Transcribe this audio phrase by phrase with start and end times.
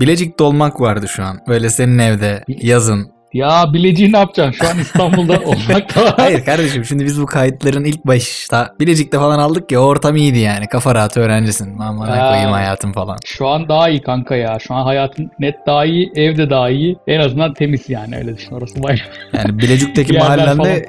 [0.00, 1.38] Bilecik'te olmak vardı şu an.
[1.48, 3.16] Böyle senin evde yazın.
[3.32, 4.64] Ya bileceği ne yapacaksın?
[4.64, 9.38] Şu an İstanbul'da olmak da Hayır kardeşim şimdi biz bu kayıtların ilk başta Bilecik'te falan
[9.38, 10.66] aldık ya ortam iyiydi yani.
[10.66, 11.78] Kafa rahatı öğrencisin.
[11.78, 12.28] Aman Ha.
[12.28, 13.16] koyayım hayatım falan.
[13.24, 14.58] Şu an daha iyi kanka ya.
[14.60, 16.96] Şu an hayatın net daha iyi, evde daha iyi.
[17.06, 18.52] En azından temiz yani öyle düşün.
[18.52, 18.98] Orası bayağı.
[19.32, 20.88] Yani Bilecik'teki mahallende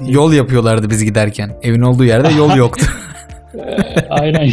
[0.00, 1.50] yol yapıyorlardı biz giderken.
[1.62, 2.86] Evin olduğu yerde yol yoktu.
[4.10, 4.50] Aynen.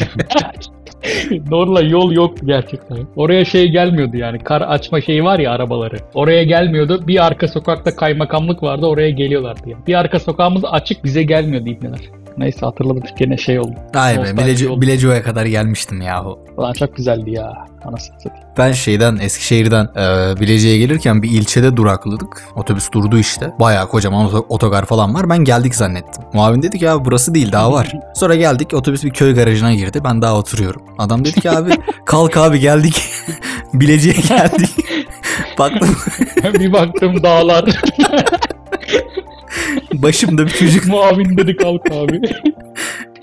[1.52, 2.98] Norla yol yoktu gerçekten.
[3.16, 4.40] Oraya şey gelmiyordu yani.
[4.40, 5.98] Kar açma şeyi var ya arabaları.
[6.14, 7.08] Oraya gelmiyordu.
[7.08, 8.86] Bir arka sokakta kaymakamlık vardı.
[8.86, 9.88] Oraya geliyorlardı yani.
[9.88, 12.00] Bir arka sokağımız açık bize gelmiyordu ibneler.
[12.38, 13.76] Neyse hatırladım gene şey oldu.
[13.94, 14.22] Ay be
[14.70, 14.82] oldu.
[14.82, 16.40] Bilecik'e kadar gelmiştim yahu.
[16.58, 17.54] Ulan çok güzeldi ya.
[17.86, 18.48] Anasını satayım.
[18.58, 22.44] Ben şeyden Eskişehir'den e, Bilecik'e gelirken bir ilçede durakladık.
[22.56, 23.54] Otobüs durdu işte.
[23.60, 25.30] Bayağı kocaman oto- otogar falan var.
[25.30, 26.24] Ben geldik zannettim.
[26.34, 27.94] Muavin dedi ki abi burası değil daha var.
[28.16, 30.02] Sonra geldik otobüs bir köy garajına girdi.
[30.04, 30.82] Ben daha oturuyorum.
[30.98, 31.72] Adam dedi ki abi
[32.06, 33.02] kalk abi geldik.
[33.74, 34.70] Bilecik'e geldik.
[35.60, 35.96] Baktım
[36.54, 37.66] bir baktım dağlar.
[39.94, 40.88] başımda bir çocuk.
[40.88, 42.22] Muavin dedi kalk abi.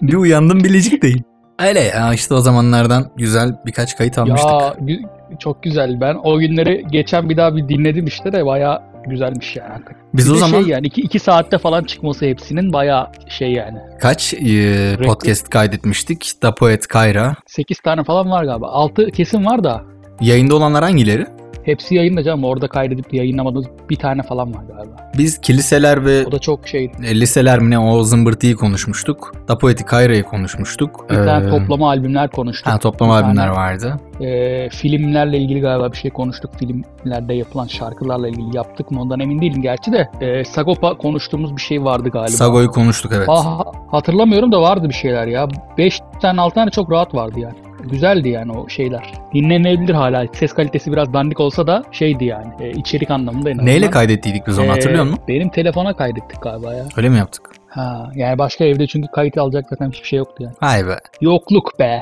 [0.02, 1.24] Bir uyandım Bilecik'teyim.
[1.58, 4.50] Öyle ya işte o zamanlardan güzel birkaç kayıt almıştık.
[4.50, 5.04] ya gü-
[5.38, 6.00] çok güzel.
[6.00, 9.82] Ben o günleri geçen bir daha bir dinledim işte de bayağı güzelmiş yani.
[10.14, 13.78] Biz Bir o de zaman şey yani 2 saatte falan çıkması hepsinin bayağı şey yani.
[14.00, 16.32] kaç e, podcast kaydetmiştik?
[16.42, 17.34] Da Poet Kayra.
[17.46, 18.68] 8 tane falan var galiba.
[18.68, 19.82] 6 kesin var da
[20.20, 21.26] Yayında olanlar hangileri?
[21.64, 22.44] Hepsi yayında canım.
[22.44, 25.10] Orada kaydedip yayınlamadığımız bir tane falan var galiba.
[25.18, 26.84] Biz kiliseler ve O da çok şey.
[27.04, 29.34] E, liseler mi ne o zımbırtıyı konuşmuştuk.
[29.48, 31.06] Da Poetik Kayra'yı konuşmuştuk.
[31.10, 32.72] Bir tane Ee, toplama albümler konuştuk.
[32.72, 33.96] Ha, toplama Bir tane, albümler vardı.
[34.20, 36.50] e, filmlerle ilgili galiba bir şey konuştuk.
[36.58, 40.08] Filmlerde yapılan şarkılarla ilgili yaptık mı ondan emin değilim gerçi de.
[40.20, 42.28] E, Sagopa konuştuğumuz bir şey vardı galiba.
[42.28, 43.26] Sago'yu konuştuk evet.
[43.30, 45.48] Ah, hatırlamıyorum da vardı bir şeyler ya.
[45.78, 47.54] 5 tane 6 tane çok rahat vardı yani.
[47.90, 49.12] Güzeldi yani o şeyler.
[49.34, 50.26] Dinlenebilir hala.
[50.32, 52.46] Ses kalitesi biraz dandik olsa da şeydi yani.
[52.60, 53.66] E, içerik anlamında en azından.
[53.66, 55.18] Neyle kaydettiydik biz onu Ee, hatırlıyor musun?
[55.28, 56.84] Benim telefona kaydettik galiba ya.
[56.96, 57.50] Öyle mi yaptık?
[57.68, 60.54] Ha, yani başka evde çünkü kayıt alacak zaten hiçbir şey yoktu yani.
[60.60, 60.96] Hay be.
[61.20, 62.00] Yokluk be.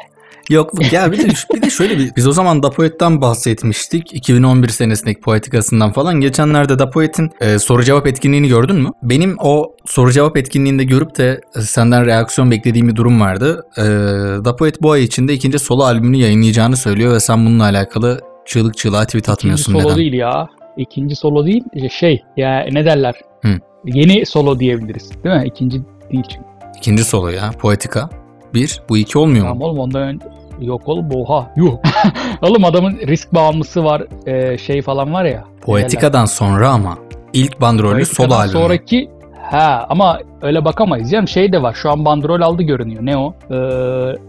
[0.51, 4.15] Yok ya bir de, bir de şöyle bir biz o zaman Da Poet'ten bahsetmiştik.
[4.15, 6.21] 2011 senesindeki poetikasından falan.
[6.21, 8.89] Geçenlerde Da Poet'in e, soru cevap etkinliğini gördün mü?
[9.03, 13.67] Benim o soru cevap etkinliğinde görüp de e, senden reaksiyon beklediğim bir durum vardı.
[13.79, 13.83] E,
[14.45, 18.77] Da Poet bu ay içinde ikinci solo albümünü yayınlayacağını söylüyor ve sen bununla alakalı çığlık
[18.77, 19.99] çığlığa tweet atmıyorsun İkinci solo neden?
[19.99, 20.49] değil ya.
[20.77, 21.65] İkinci solo değil.
[21.91, 23.15] Şey ya ne derler?
[23.45, 23.49] Hı.
[23.87, 25.11] Yeni solo diyebiliriz.
[25.25, 25.43] Değil mi?
[25.47, 25.83] İkinci
[26.13, 26.47] değil çünkü.
[26.79, 27.51] İkinci solo ya.
[27.59, 28.11] Poetika.
[28.55, 28.81] Bir.
[28.89, 29.51] Bu iki olmuyor mu?
[29.53, 30.21] Tamam oğlum ondan ön...
[30.61, 31.51] Yok oğlum oha.
[31.57, 31.73] Yuh.
[32.43, 34.03] oğlum adamın risk bağımlısı var.
[34.27, 35.45] e, şey falan var ya.
[35.61, 36.99] Poetika'dan sonra ama.
[37.33, 38.63] ilk bandrollü solo Poetika'dan albümü.
[38.63, 39.11] Sonraki
[39.51, 41.11] Ha ama öyle bakamayız.
[41.11, 41.75] canım şey de var.
[41.83, 43.07] Şu an bandrol aldı görünüyor.
[43.07, 43.35] Ne o?
[43.51, 43.55] Ee,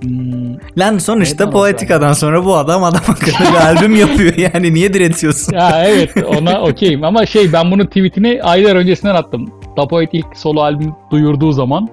[0.01, 5.53] hmm, Lan sonuçta Poetika'dan sonra bu adam adam akıllı bir albüm yapıyor yani niye diretiyorsun?
[5.53, 9.49] ya evet ona okeyim ama şey ben bunun tweetini aylar öncesinden attım.
[9.77, 11.89] Dapoet ilk solo albüm duyurduğu zaman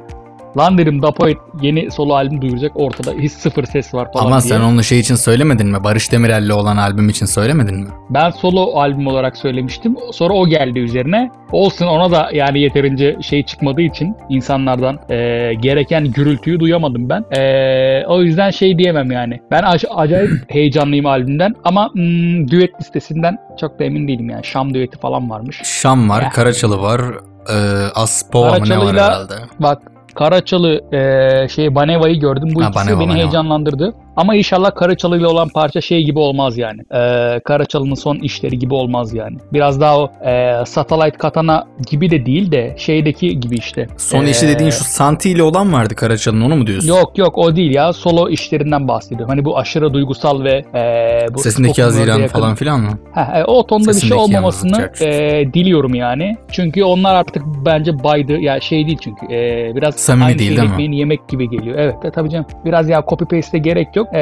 [0.57, 4.49] lan dedim Dapoet yeni solo albüm duyuracak ortada hiç sıfır ses var falan Ama diye.
[4.55, 5.85] sen onu şey için söylemedin mi?
[5.85, 7.89] Barış Demirel'le olan albüm için söylemedin mi?
[8.11, 9.97] Ben solo albüm olarak söylemiştim.
[10.13, 11.31] Sonra o geldi üzerine.
[11.53, 17.25] Olsun ona da yani yeterince şey çıkmadığı için insanlardan eee, gereken gürültüyü duyamadım ben.
[17.37, 19.41] Eee, o yüzden şey diyemem yani.
[19.51, 24.45] Ben ac- acayip heyecanlıyım albümden ama hmm, düet listesinden çok da emin değilim yani.
[24.45, 25.61] Şam düeti falan varmış.
[25.65, 26.29] Şam var, Ya.
[26.29, 27.01] Karaçalı var,
[27.49, 27.57] e,
[27.95, 29.35] Aspova mı ne var herhalde?
[29.59, 29.83] Bak
[30.15, 32.49] Karaçalı eee, şey Baneva'yı gördüm.
[32.55, 33.19] Bu Ha, ikisi Baneva, beni Baneva.
[33.23, 33.95] heyecanlandırdı.
[34.21, 36.81] Ama inşallah Karaçalı ile olan parça şey gibi olmaz yani.
[36.93, 39.37] Eee Karaçalı'nın son işleri gibi olmaz yani.
[39.53, 43.87] Biraz daha o eee, Satellite Katana gibi de değil de şeydeki gibi işte.
[43.97, 46.89] Son Eee, işi dediğin şu Santi ile olan vardı Karaçalı'nın onu mu diyorsun?
[46.89, 47.93] Yok yok o değil ya.
[47.93, 49.29] Solo işlerinden bahsediyorum.
[49.29, 52.99] Hani bu aşırı duygusal ve eee bu Sesindeki Haziran falan filan mı?
[53.15, 56.37] Ha, e, o tonda bir şey olmamasını e, diliyorum yani.
[56.53, 59.27] Çünkü onlar artık bence baydı ya şey değil çünkü.
[59.35, 60.97] E, biraz Samimi aynı değil, değil mi?
[60.97, 61.79] yemek gibi geliyor.
[61.79, 62.47] Evet de tabii canım.
[62.65, 64.10] Biraz ya copy paste'e gerek yok.
[64.15, 64.19] E,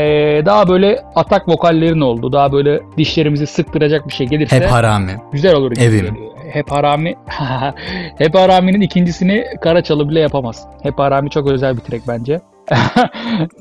[0.47, 2.33] daha böyle atak vokallerin oldu.
[2.33, 5.17] Daha böyle dişlerimizi sıktıracak bir şey gelirse Hep harami.
[5.33, 5.71] güzel olur.
[5.73, 6.07] gibi Evim.
[6.15, 6.27] geliyor.
[6.53, 7.15] Hep Harami.
[8.19, 10.67] Hep Harami'nin ikincisini Karaçalı bile yapamaz.
[10.83, 12.41] Hep Harami çok özel bir track bence.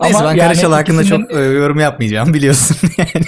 [0.02, 3.25] Neyse ben yani Karaçalı hakkında ikisinden- çok e, yorum yapmayacağım biliyorsun yani.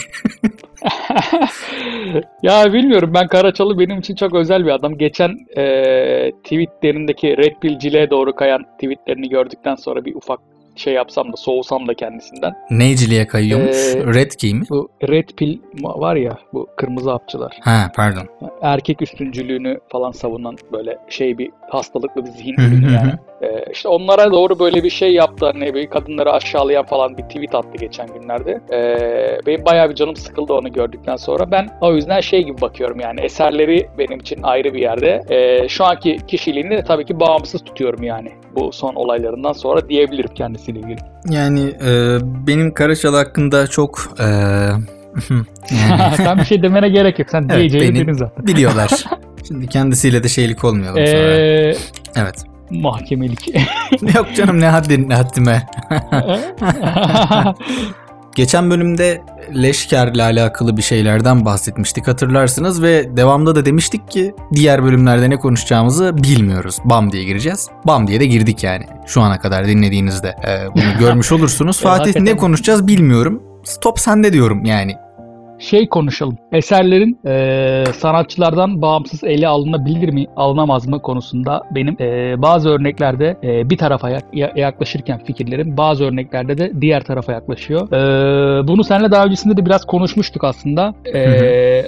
[2.44, 4.98] ya bilmiyorum ben Karaçalı benim için çok özel bir adam.
[4.98, 5.64] Geçen e,
[6.44, 10.40] tweetlerindeki Red Pill Cile'ye doğru kayan tweetlerini gördükten sonra bir ufak
[10.80, 12.54] şey yapsam da soğusam da kendisinden.
[12.70, 13.78] Neyciliğe kayıyormuş?
[13.78, 14.66] Ee, Red Key mi?
[14.70, 17.58] Bu Red Pill var ya bu kırmızı hapçılar.
[17.62, 18.28] Ha pardon.
[18.62, 23.14] Erkek üstüncülüğünü falan savunan böyle şey bir hastalıklı bir zihin ürünü yani.
[23.42, 25.46] Ee, işte onlara doğru böyle bir şey yaptı.
[25.46, 28.62] Hani bir kadınları aşağılayan falan bir tweet attı geçen günlerde.
[28.74, 31.52] Ee, benim bayağı bir canım sıkıldı onu gördükten sonra.
[31.52, 35.22] Ben o yüzden şey gibi bakıyorum yani eserleri benim için ayrı bir yerde.
[35.30, 38.32] Ee, şu anki kişiliğini de tabii ki bağımsız tutuyorum yani.
[38.56, 41.00] Bu son olaylarından sonra diyebilirim kendisiyle ilgili.
[41.30, 44.24] Yani e, benim Karaçal hakkında çok e,
[45.90, 47.30] yani Sen bir şey demene gerek yok.
[47.32, 48.48] Sen Evet, diyeceğini dedin zaten.
[48.48, 48.90] biliyorlar.
[49.48, 51.00] Şimdi kendisiyle de şeylik sonra.
[51.00, 51.74] Ee,
[52.16, 52.49] Evet.
[52.72, 53.48] Mahkemelik.
[54.16, 55.68] Yok canım ne haddin ne haddime.
[58.36, 59.22] Geçen bölümde
[59.56, 66.18] Leşker'le alakalı bir şeylerden bahsetmiştik hatırlarsınız ve devamda da demiştik ki diğer bölümlerde ne konuşacağımızı
[66.18, 66.78] bilmiyoruz.
[66.86, 67.70] Bam diye gireceğiz.
[67.88, 68.86] Bam diye de girdik yani.
[69.06, 71.82] Şu ana kadar dinlediğinizde e, bunu görmüş olursunuz.
[71.84, 73.44] Ya, Fatih ne konuşacağız bilmiyorum.
[73.64, 74.96] Stop sende diyorum yani.
[75.60, 76.38] Şey konuşalım.
[76.52, 83.70] Eserlerin e, sanatçılardan bağımsız ele alınabilir mi, alınamaz mı konusunda benim e, bazı örneklerde e,
[83.70, 87.92] bir tarafa yak- ya- yaklaşırken fikirlerim, bazı örneklerde de diğer tarafa yaklaşıyor.
[87.92, 90.94] E, bunu seninle daha öncesinde de biraz konuşmuştuk aslında.
[91.14, 91.46] E, Hı hı.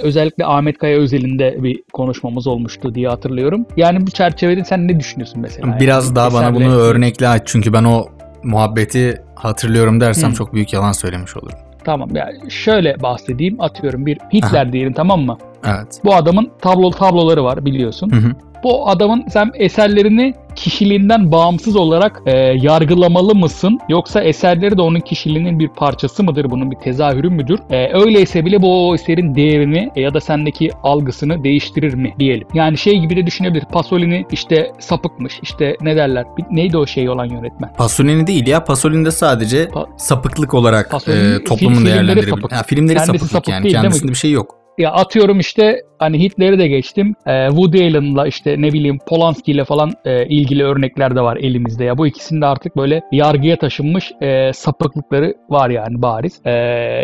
[0.08, 3.66] özellikle Ahmet Kaya özelinde bir konuşmamız olmuştu diye hatırlıyorum.
[3.78, 5.78] Yani bu çerçevede sen ne düşünüyorsun mesela?
[5.80, 8.06] Biraz Yani daha bana eserle- bunu örnekle aç çünkü ben o
[8.44, 10.36] muhabbeti hatırlıyorum dersem Hı.
[10.36, 11.58] çok büyük yalan söylemiş olurum.
[11.84, 13.62] Tamam yani şöyle bahsedeyim.
[13.62, 15.38] Atıyorum bir Hitler diyelim tamam mı?
[15.66, 16.02] Evet.
[16.04, 18.10] Bu adamın tablo tabloları var biliyorsun.
[18.12, 18.36] Hı hı.
[18.64, 22.32] Bu adamın sen eserlerini kişiliğinden bağımsız olarak e,
[22.62, 23.80] yargılamalı mısın?
[23.90, 26.50] Yoksa eserleri de onun kişiliğinin bir parçası mıdır?
[26.50, 27.60] Bunun bir tezahürü müdür?
[27.70, 32.48] E, öyleyse bile bu o eserin değerini e, ya da sendeki algısını değiştirir mi diyelim.
[32.54, 33.66] Yani şey gibi de düşünebilir.
[33.72, 35.40] Pasolini işte sapıkmış.
[35.44, 36.26] İşte ne derler?
[36.52, 37.74] Neydi o şey olan yönetmen?
[37.78, 38.64] Pasolini değil ya.
[38.64, 42.30] Pasolini'de sadece Pa- sapıklık olarak Pasolini e, toplumun filmleri değerlendirebilir.
[42.30, 42.52] sapık.
[42.52, 43.64] Ha, filmleri Kendisi sapıklık sapık yani.
[43.64, 43.84] değil, değil?
[43.84, 44.61] Kendisinde bir şey yok.
[44.78, 47.16] Ya atıyorum işte hani Hitler'i de geçtim.
[47.28, 51.84] Ee, Woody Allen'la işte ne bileyim Polanski ile falan e, ilgili örnekler de var elimizde.
[51.84, 56.42] Ya bu ikisinde artık böyle yargıya taşınmış e, sapıklıkları var yani bariz.
[56.46, 56.52] E,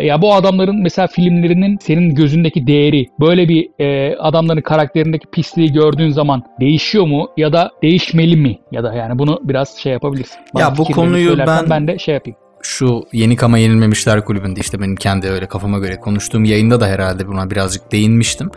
[0.06, 6.10] ya bu adamların mesela filmlerinin senin gözündeki değeri böyle bir e, adamların karakterindeki pisliği gördüğün
[6.10, 8.58] zaman değişiyor mu ya da değişmeli mi?
[8.72, 10.38] Ya da yani bunu biraz şey yapabilirsin.
[10.58, 12.38] Ya bu konuyu ben- ben de şey yapayım.
[12.62, 17.26] Şu Yeni Kama Yenilmemişler kulübünde işte benim kendi öyle kafama göre konuştuğum yayında da herhalde
[17.26, 18.50] buna birazcık değinmiştim.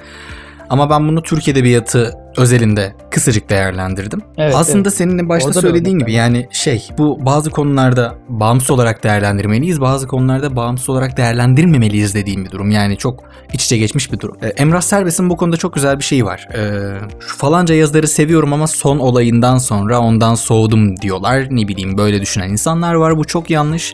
[0.70, 4.22] Ama ben bunu Türk Edebiyatı özelinde kısacık değerlendirdim.
[4.38, 4.94] Evet, Aslında evet.
[4.94, 9.82] senin başta Orada da söylediğin gibi yani şey bu bazı konularda bağımsız olarak değerlendirmeliyiz.
[9.82, 12.72] Bazı konularda bağımsız olarak değerlendirmemeliyiz dediğim bir durum.
[12.72, 13.24] Yani çok
[13.54, 14.38] iç içe geçmiş bir durum.
[14.42, 16.48] Ee, Emrah Serbest'in bu konuda çok güzel bir şeyi var.
[16.56, 21.48] Ee, şu falanca yazarı seviyorum ama son olayından sonra ondan soğudum diyorlar.
[21.50, 23.18] Ne bileyim böyle düşünen insanlar var.
[23.18, 23.94] Bu çok yanlış.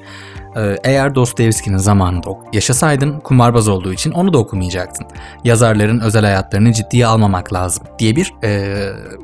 [0.57, 5.07] Ee, Eğer Dostoyevski'nin zamanında yaşasaydın kumarbaz olduğu için onu da okumayacaktın.
[5.43, 8.73] Yazarların özel hayatlarını ciddiye almamak lazım diye bir e,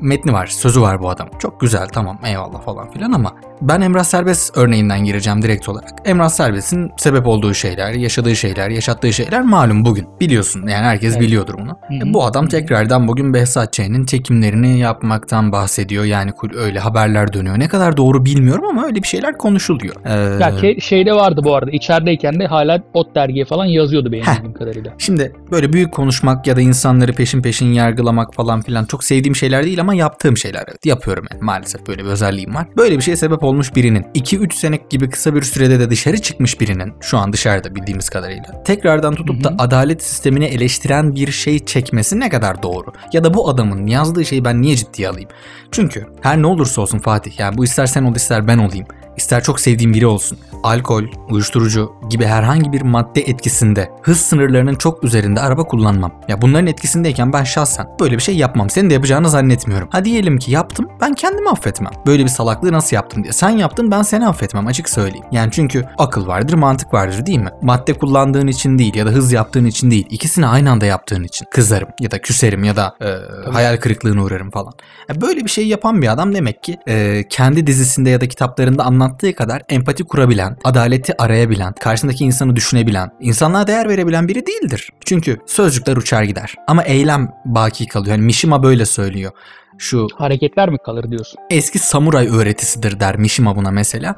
[0.00, 1.28] metni var, sözü var bu adam.
[1.38, 3.34] Çok güzel tamam eyvallah falan filan ama
[3.68, 5.90] ben Emrah Serbest örneğinden gireceğim direkt olarak.
[6.04, 10.06] Emrah Serbest'in sebep olduğu şeyler, yaşadığı şeyler, yaşattığı şeyler malum bugün.
[10.20, 11.20] Biliyorsun yani herkes Evet.
[11.20, 11.70] biliyordur bunu.
[12.10, 16.04] E, bu adam tekrardan bugün Behzat Ç'nin çekimlerini yapmaktan bahsediyor.
[16.04, 17.58] Yani öyle haberler dönüyor.
[17.58, 19.94] Ne kadar doğru bilmiyorum ama öyle bir şeyler konuşuluyor.
[20.04, 21.70] Ee, Ya ke- şeyde vardı bu arada.
[21.70, 24.34] içerideyken de hala Ot dergiye falan yazıyordu benim Heh.
[24.36, 24.92] bildiğim kadarıyla.
[24.98, 29.64] Şimdi böyle büyük konuşmak ya da insanları peşin peşin yargılamak falan filan çok sevdiğim şeyler
[29.64, 30.86] değil ama yaptığım şeyler evet.
[30.86, 32.66] Yapıyorum yani maalesef böyle bir özelliğim var.
[32.76, 36.60] Böyle bir şeye sebep olmuş birinin 2-3 sene gibi kısa bir sürede de dışarı çıkmış
[36.60, 42.20] birinin şu an dışarıda bildiğimiz kadarıyla tekrardan tutup da adalet sistemini eleştiren bir şey çekmesi
[42.20, 42.92] ne kadar doğru?
[43.12, 45.28] Ya da bu adamın yazdığı şeyi ben niye ciddiye alayım?
[45.70, 48.86] Çünkü her ne olursa olsun Fatih yani bu ister sen ol ister ben olayım.
[49.16, 50.38] İster çok sevdiğim biri olsun.
[50.62, 56.12] Alkol, uyuşturucu gibi herhangi bir madde etkisinde hız sınırlarının çok üzerinde araba kullanmam.
[56.28, 58.70] Ya bunların etkisindeyken ben şahsen böyle bir şey yapmam.
[58.70, 59.88] Senin de yapacağını zannetmiyorum.
[59.92, 61.92] Ha diyelim ki yaptım ben kendimi affetmem.
[62.06, 63.32] Böyle bir salaklığı nasıl yaptım diye.
[63.32, 65.26] Sen yaptın ben seni affetmem açık söyleyeyim.
[65.32, 67.50] Yani çünkü akıl vardır mantık vardır değil mi?
[67.62, 70.06] Madde kullandığın için değil ya da hız yaptığın için değil.
[70.10, 74.50] İkisini aynı anda yaptığın için kızarım ya da küserim ya da e, hayal kırıklığına uğrarım
[74.50, 74.72] falan.
[75.08, 78.84] Ya böyle bir şey yapan bir adam demek ki e, kendi dizisinde ya da kitaplarında
[79.04, 84.90] anlattığı kadar empati kurabilen, adaleti arayabilen, karşısındaki insanı düşünebilen, insanlığa değer verebilen biri değildir.
[85.04, 86.54] Çünkü sözcükler uçar gider.
[86.66, 88.16] Ama eylem baki kalıyor.
[88.16, 89.32] Yani Mishima böyle söylüyor.
[89.78, 91.40] Şu Hareketler mi kalır diyorsun?
[91.50, 94.14] eski samuray öğretisidir der Mishima buna mesela.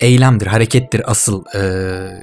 [0.00, 1.60] Eylemdir, harekettir asıl e,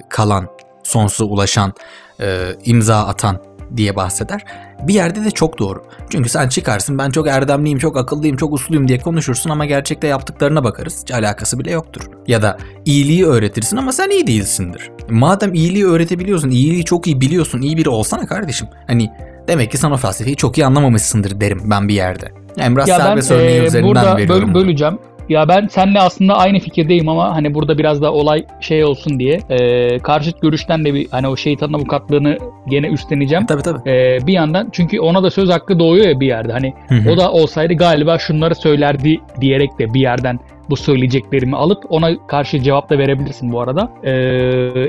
[0.09, 0.47] kalan,
[0.83, 1.73] sonsuza ulaşan,
[2.21, 3.41] e, imza atan
[3.77, 4.45] diye bahseder.
[4.87, 5.83] Bir yerde de çok doğru.
[6.09, 10.63] Çünkü sen çıkarsın ben çok erdemliyim, çok akıllıyım, çok usluyum diye konuşursun ama gerçekte yaptıklarına
[10.63, 11.01] bakarız.
[11.01, 12.01] Hiç alakası bile yoktur.
[12.27, 14.91] Ya da iyiliği öğretirsin ama sen iyi değilsindir.
[15.09, 18.67] Madem iyiliği öğretebiliyorsun, iyiliği çok iyi biliyorsun, iyi biri olsana kardeşim.
[18.87, 19.09] Hani
[19.47, 22.31] demek ki sen o felsefeyi çok iyi anlamamışsındır derim ben bir yerde.
[22.57, 24.49] Emrah Ya ben Serbest örneği e, üzerinden burada veriyorum.
[24.49, 24.97] böl- böleceğim.
[25.31, 29.39] Ya ben seninle aslında aynı fikirdeyim ama hani burada biraz da olay şey olsun diye
[29.49, 32.37] e, karşıt görüşten de bir hani o şeytanın avukatlığını
[32.69, 33.45] gene üstleneceğim.
[33.45, 33.89] Tabii tabii.
[33.89, 36.51] E, bir yandan çünkü ona da söz hakkı doğuyor ya bir yerde.
[36.51, 37.11] Hani Hı hı.
[37.11, 40.39] o da olsaydı galiba şunları söylerdi diyerek de bir yerden
[40.71, 43.89] bu söyleyeceklerimi alıp ona karşı cevap da verebilirsin bu arada.
[44.03, 44.11] Ee,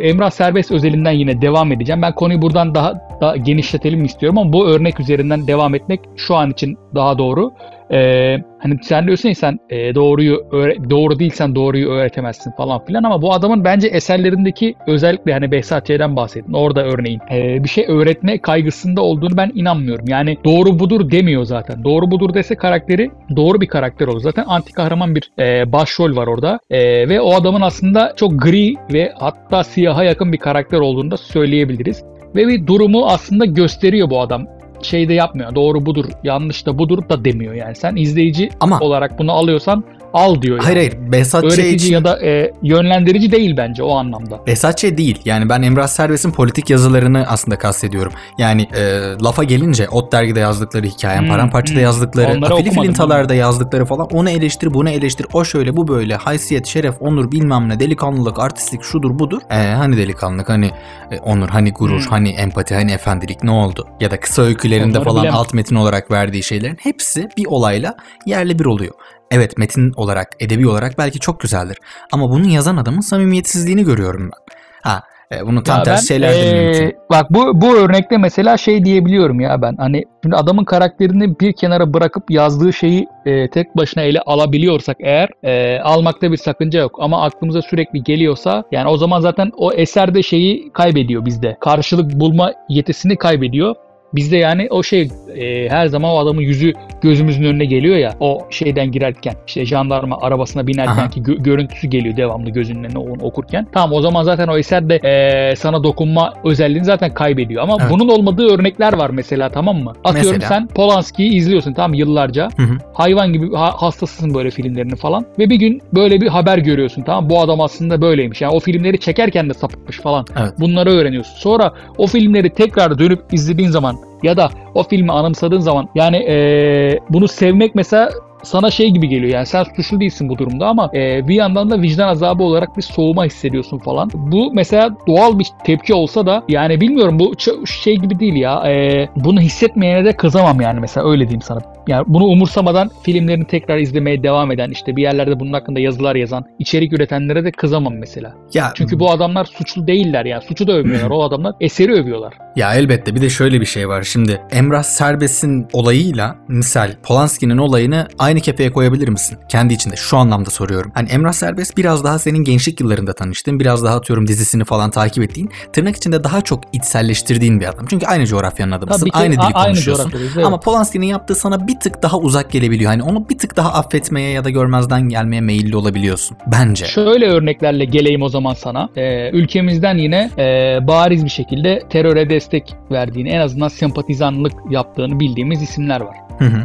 [0.08, 2.02] Emrah Serbest özelinden yine devam edeceğim.
[2.02, 6.50] Ben konuyu buradan daha, daha genişletelim istiyorum ama bu örnek üzerinden devam etmek şu an
[6.50, 7.52] için daha doğru.
[7.92, 13.02] Ee, hani sen diyorsun ya sen e, doğruyu öğre- doğru değilsen doğruyu öğretemezsin falan filan
[13.02, 17.84] ama bu adamın bence eserlerindeki özellikle hani Behzat Ç'den bahsettin orada örneğin e, bir şey
[17.88, 20.04] öğretme kaygısında olduğunu ben inanmıyorum.
[20.08, 21.84] Yani doğru budur demiyor zaten.
[21.84, 24.20] Doğru budur dese karakteri doğru bir karakter olur.
[24.20, 28.74] Zaten anti kahraman bir e, başrol var orada E, ve o adamın aslında çok gri
[28.92, 32.04] ve hatta siyaha yakın bir karakter olduğunu da söyleyebiliriz.
[32.34, 34.46] Ve bir durumu aslında gösteriyor bu adam
[34.82, 35.54] şey de yapmıyor.
[35.54, 37.74] Doğru budur, yanlış da budur da demiyor yani.
[37.74, 40.64] Sen izleyici Ama olarak bunu alıyorsan al diyor yani.
[40.64, 41.46] hayır hayır Behzat Ç.
[41.46, 44.46] Öğretici için ya da e, yönlendirici değil bence o anlamda.
[44.46, 44.84] Behzat Ç.
[44.84, 45.18] değil.
[45.24, 48.12] Yani ben Emrah Serbest'in politik yazılarını aslında kastediyorum.
[48.38, 48.82] Yani e,
[49.24, 51.82] lafa gelince Ot dergide yazdıkları hikayem, Hmm, Paramparça'da hmm.
[51.84, 56.66] yazdıkları, Onları Afili Filintalar'da yazdıkları falan onu eleştir, bunu eleştir, o şöyle, bu böyle, haysiyet,
[56.66, 59.40] şeref, onur bilmem ne, delikanlılık, artistlik şudur budur.
[59.50, 60.70] E, hani delikanlılık, hani
[61.10, 62.10] e, onur, hani gurur, Hmm.
[62.10, 63.86] hani empati, hani efendilik ne oldu?
[64.00, 65.38] Ya da kısa öykülerinde Onları falan bilemem.
[65.38, 67.94] alt metin olarak verdiği şeylerin hepsi bir olayla
[68.26, 68.94] yerli bir oluyor.
[69.32, 71.78] Evet metin olarak, edebi olarak belki çok güzeldir.
[72.12, 74.56] Ama bunu yazan adamın samimiyetsizliğini görüyorum ben.
[74.82, 76.96] Ha, e, bunu tam Ya tersi şeyler de e, mümkün.
[77.10, 79.76] Bak bu bu örnekte mesela şey diyebiliyorum ya ben.
[79.76, 85.28] Hani şimdi adamın karakterini bir kenara bırakıp yazdığı şeyi e, tek başına ele alabiliyorsak eğer
[85.42, 86.96] e, almakta bir sakınca yok.
[87.00, 91.56] Ama aklımıza sürekli geliyorsa yani o zaman zaten o eserde şeyi kaybediyor bizde.
[91.60, 93.74] Karşılık bulma yetisini kaybediyor.
[94.14, 98.38] Bizde yani o şey e, her zaman o adamın yüzü gözümüzün önüne geliyor ya o
[98.50, 101.10] şeyden girerken işte jandarma arabasına binerken Aha.
[101.10, 103.66] ki gö- görüntüsü geliyor devamlı gözünün önüne onu okurken.
[103.72, 107.62] Tamam o zaman zaten o eser de e, sana dokunma özelliğini zaten kaybediyor.
[107.62, 107.90] Ama Evet.
[107.90, 109.92] bunun olmadığı örnekler var mesela tamam mı?
[110.04, 110.48] Atıyorum Mesela?
[110.48, 112.48] sen Polanski'yi izliyorsun tamam yıllarca.
[112.56, 112.76] Hı hı.
[112.94, 115.26] Hayvan gibi ha- hastasısın böyle filmlerini falan.
[115.38, 118.40] Ve bir gün böyle bir haber görüyorsun tamam Bu adam aslında böyleymiş.
[118.40, 120.24] Yani o filmleri çekerken de sapıtmış falan.
[120.40, 120.52] Evet.
[120.60, 121.34] Bunları öğreniyorsun.
[121.36, 127.00] Sonra o filmleri tekrar dönüp izlediğin zaman ya da o filmi anımsadığın zaman yani eee,
[127.10, 128.10] bunu sevmek mesela
[128.42, 131.82] sana şey gibi geliyor yani sen suçlu değilsin bu durumda ama eee, bir yandan da
[131.82, 134.10] vicdan azabı olarak bir soğuma hissediyorsun falan.
[134.14, 137.32] Bu mesela doğal bir tepki olsa da yani bilmiyorum bu
[137.66, 141.60] şey gibi değil ya eee, bunu hissetmeyene de kızamam yani mesela öyle diyeyim sana.
[141.88, 146.44] Yani bunu umursamadan filmlerini tekrar izlemeye devam eden işte bir yerlerde bunun hakkında yazılar yazan
[146.58, 148.34] içerik üretenlere de kızamam mesela.
[148.54, 152.34] Ya, Çünkü bu adamlar suçlu değiller yani suçu da övmüyorlar o adamlar eseri övüyorlar.
[152.56, 154.02] ya elbette bir de şöyle bir şey var.
[154.02, 159.38] Şimdi Emrah Serbest'in olayıyla misal Polanski'nin olayını aynı kefeye koyabilir misin?
[159.48, 160.90] Kendi içinde şu anlamda soruyorum.
[160.94, 165.24] Hani Emrah Serbest biraz daha senin gençlik yıllarında tanıştığın, biraz daha atıyorum dizisini falan takip
[165.24, 167.86] ettiğin, tırnak içinde daha çok içselleştirdiğin bir adam.
[167.90, 170.02] Çünkü aynı coğrafyanın adamısın, Tabii ki aynı dili aynı konuşuyorsun.
[170.04, 170.46] coğrafyadayız, evet.
[170.46, 172.90] Ama Polanski'nin yaptığı sana bir tık daha uzak gelebiliyor.
[172.90, 176.36] Hani onu bir tık daha affetmeye ya da görmezden gelmeye meyilli olabiliyorsun.
[176.46, 176.84] Bence.
[176.84, 178.88] Şöyle örneklerle geleyim o zaman sana.
[178.96, 185.62] Ee, ülkemizden yine e, bariz bir şekilde teröre destek verdiğini, en azından sempatizanlık yaptığını bildiğimiz
[185.62, 186.16] isimler var.
[186.38, 186.62] Hı hı.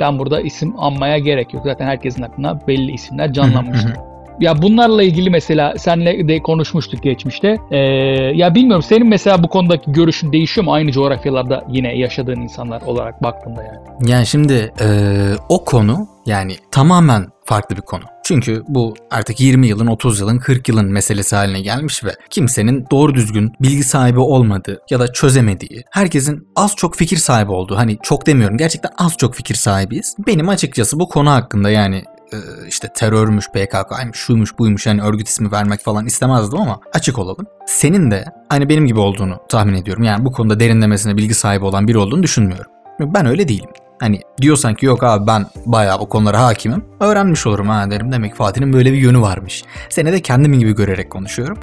[0.00, 1.62] Ben burada isim anmaya gerek yok.
[1.64, 3.92] Zaten herkesin aklına belli isimler canlanmıştır.
[4.40, 7.56] Ya bunlarla ilgili mesela senle de konuşmuştuk geçmişte.
[7.70, 7.76] Ee,
[8.34, 13.22] ya bilmiyorum senin mesela bu konudaki görüşün değişiyor mu aynı coğrafyalarda yine yaşadığın insanlar olarak
[13.22, 14.10] baktığında yani?
[14.10, 18.02] Yani şimdi eee, o konu yani tamamen farklı bir konu.
[18.24, 23.14] Çünkü bu artık 20 yılın, 30 yılın, 40 yılın meselesi haline gelmiş ve kimsenin doğru
[23.14, 28.26] düzgün bilgi sahibi olmadığı ya da çözemediği, herkesin az çok fikir sahibi olduğu, hani çok
[28.26, 30.16] demiyorum gerçekten az çok fikir sahibiyiz.
[30.26, 32.04] Benim açıkçası bu konu hakkında yani
[32.68, 37.46] işte terörmüş, PKK'ymış, şuymuş, buymuş yani örgüt ismi vermek falan istemezdim ama açık olalım.
[37.66, 40.02] Senin de aynı benim gibi olduğunu tahmin ediyorum.
[40.02, 42.70] Yani bu konuda derinlemesine bilgi sahibi olan biri olduğunu düşünmüyorum.
[43.00, 43.70] Ben öyle değilim.
[44.00, 46.84] Hani diyorsan ki yok abi ben bayağı o konulara hakimim.
[47.00, 48.12] Öğrenmiş olurum ha derim.
[48.12, 49.64] Demek Fatih'in böyle bir yönü varmış.
[49.88, 51.58] Seni de kendim gibi görerek konuşuyorum.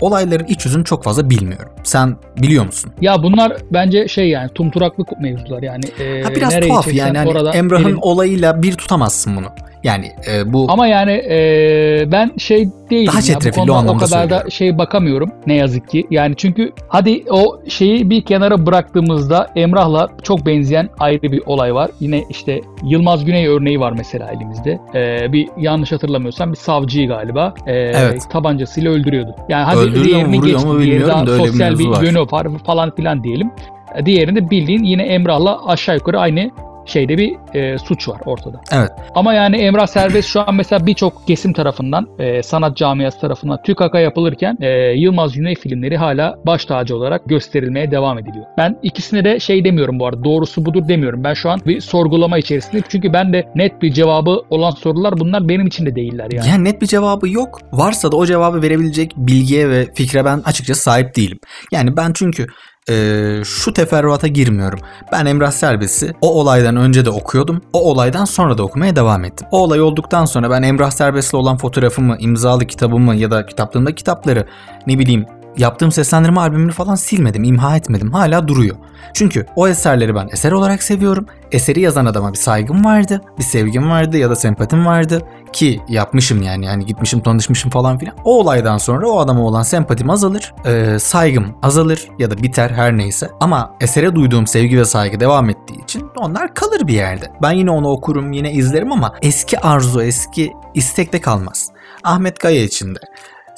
[0.00, 1.72] Olayların iç yüzünü çok fazla bilmiyorum.
[1.84, 2.92] Sen biliyor musun?
[3.00, 5.84] Ya bunlar bence şey yani tumturaklık mevzular yani.
[6.00, 9.46] e, Ha biraz tuhaf yani hani Emrah'ın elin- olayıyla bir tutamazsın bunu.
[9.84, 14.04] Yani e, bu Ama yani e, ben şey değilim Daha çetrefilli o konuda o anlamda
[14.04, 16.06] kadar da şey bakamıyorum ne yazık ki.
[16.10, 21.90] Yani çünkü hadi o şeyi bir kenara bıraktığımızda Emrah'la çok benzeyen ayrı bir olay var.
[22.00, 24.78] Yine işte Yılmaz Güney örneği var mesela elimizde.
[24.94, 28.30] E, bir yanlış hatırlamıyorsam bir savcıyı galiba e, Evet.
[28.30, 29.34] tabancasıyla öldürüyordu.
[29.48, 32.02] Yani hadi Öldürüyor diğerini geçtim, diğeri daha da bir sosyal bir, var.
[32.02, 33.50] yönü var falan filan diyelim.
[33.94, 36.50] E, Diğerinde bildiğin yine Emrah'la aşağı yukarı aynı
[36.90, 38.60] şeyde bir e, suç var ortada.
[38.72, 38.90] Evet.
[39.14, 44.00] Ama yani Emrah Serbest şu an mesela birçok kesim tarafından, e, sanat camiası tarafından TÜKAK'a
[44.00, 48.44] yapılırken e, Yılmaz Güney filmleri hala baş tacı olarak gösterilmeye devam ediliyor.
[48.58, 51.24] Ben ikisine de şey demiyorum bu arada, doğrusu budur demiyorum.
[51.24, 52.84] Ben şu an bir sorgulama içerisindeyim.
[52.88, 56.48] Çünkü ben de net bir cevabı olan sorular bunlar benim için de değiller yani.
[56.48, 57.60] Yani net bir cevabı yok.
[57.72, 61.38] Varsa da o cevabı verebilecek bilgiye ve fikre ben açıkçası sahip değilim.
[61.72, 62.46] Yani ben çünkü
[62.88, 64.78] e, şu teferruata girmiyorum.
[65.12, 67.62] Ben Emrah Serbest'i o olaydan önce de okuyordum.
[67.72, 69.46] O olaydan sonra da okumaya devam ettim.
[69.50, 74.46] O olay olduktan sonra ben Emrah Serbest'le olan fotoğrafımı, imzalı kitabımı ya da kitaplığımda kitapları
[74.86, 78.12] ne bileyim yaptığım seslendirme albümünü falan silmedim, imha etmedim.
[78.12, 78.76] Hala duruyor.
[79.14, 81.26] Çünkü o eserleri ben eser olarak seviyorum.
[81.52, 86.42] Eseri yazan adama bir saygım vardı, bir sevgim vardı ya da sempatim vardı ki yapmışım
[86.42, 88.14] yani yani gitmişim tanışmışım falan filan.
[88.24, 92.96] O olaydan sonra o adama olan sempatim azalır, e, saygım azalır ya da biter her
[92.96, 93.30] neyse.
[93.40, 97.32] Ama esere duyduğum sevgi ve saygı devam ettiği için onlar kalır bir yerde.
[97.42, 101.70] Ben yine onu okurum, yine izlerim ama eski arzu, eski istekte kalmaz.
[102.04, 102.98] Ahmet Kaya için de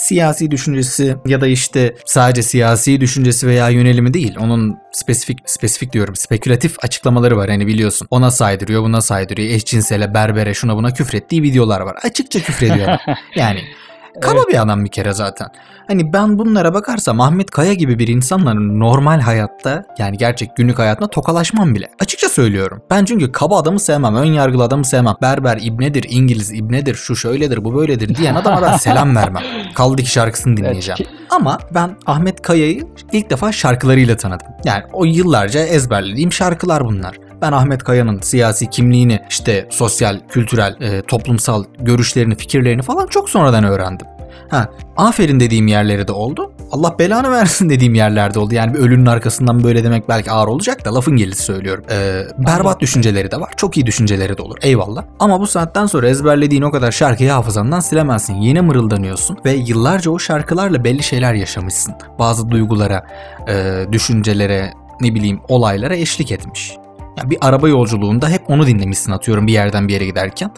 [0.03, 4.35] siyasi düşüncesi ya da işte sadece siyasi düşüncesi veya yönelimi değil.
[4.39, 8.09] Onun spesifik spesifik diyorum spekülatif açıklamaları var hani biliyorsun.
[8.11, 9.49] Ona saydırıyor, buna saydırıyor.
[9.49, 11.97] Eşcinsele, berbere, şuna buna küfrettiği videolar var.
[12.03, 12.99] Açıkça küfrediyor.
[13.37, 13.61] yani
[14.21, 15.49] Kaba bir adam bir kere zaten.
[15.87, 21.11] Hani ben bunlara bakarsam Ahmet Kaya gibi bir insanla normal hayatta yani gerçek günlük hayatında
[21.11, 21.89] tokalaşmam bile.
[22.01, 22.83] Açıkça söylüyorum.
[22.91, 25.15] Ben çünkü kaba adamı sevmem, ön yargılı adamı sevmem.
[25.23, 29.43] Berber ibnedir, İngiliz ibnedir, şu şöyledir, bu böyledir diyen adama ben selam vermem.
[29.75, 30.99] Kaldı ki şarkısını dinleyeceğim.
[31.01, 34.47] Evet, Ama ben Ahmet Kaya'yı ilk defa şarkılarıyla tanıdım.
[34.65, 37.17] Yani o yıllarca ezberlediğim şarkılar bunlar.
[37.43, 43.65] Ben Ahmet Kaya'nın siyasi kimliğini, işte sosyal, kültürel, e, toplumsal görüşlerini, fikirlerini falan çok sonradan
[43.65, 44.07] öğrendim.
[44.49, 46.53] Ha, aferin dediğim yerleri de oldu.
[46.73, 48.55] Allah belanı versin dediğim yerlerde oldu.
[48.55, 51.85] Yani bir ölünün arkasından böyle demek belki ağır olacak da lafın gelişi söylüyorum.
[51.91, 53.53] Ee, berbat düşünceleri de var.
[53.57, 54.57] Çok iyi düşünceleri de olur.
[54.63, 55.05] Eyvallah.
[55.19, 58.35] Ama bu saatten sonra ezberlediğin o kadar şarkıyı hafızandan silemezsin.
[58.35, 61.95] Yine mırıldanıyorsun ve yıllarca o şarkılarla belli şeyler yaşamışsın.
[62.19, 63.07] Bazı duygulara,
[63.49, 66.82] e, düşüncelere, ne bileyim olaylara eşlik etmiş.
[67.19, 70.51] Yani bir araba yolculuğunda hep onu dinlemişsin atıyorum bir yerden bir yere giderken.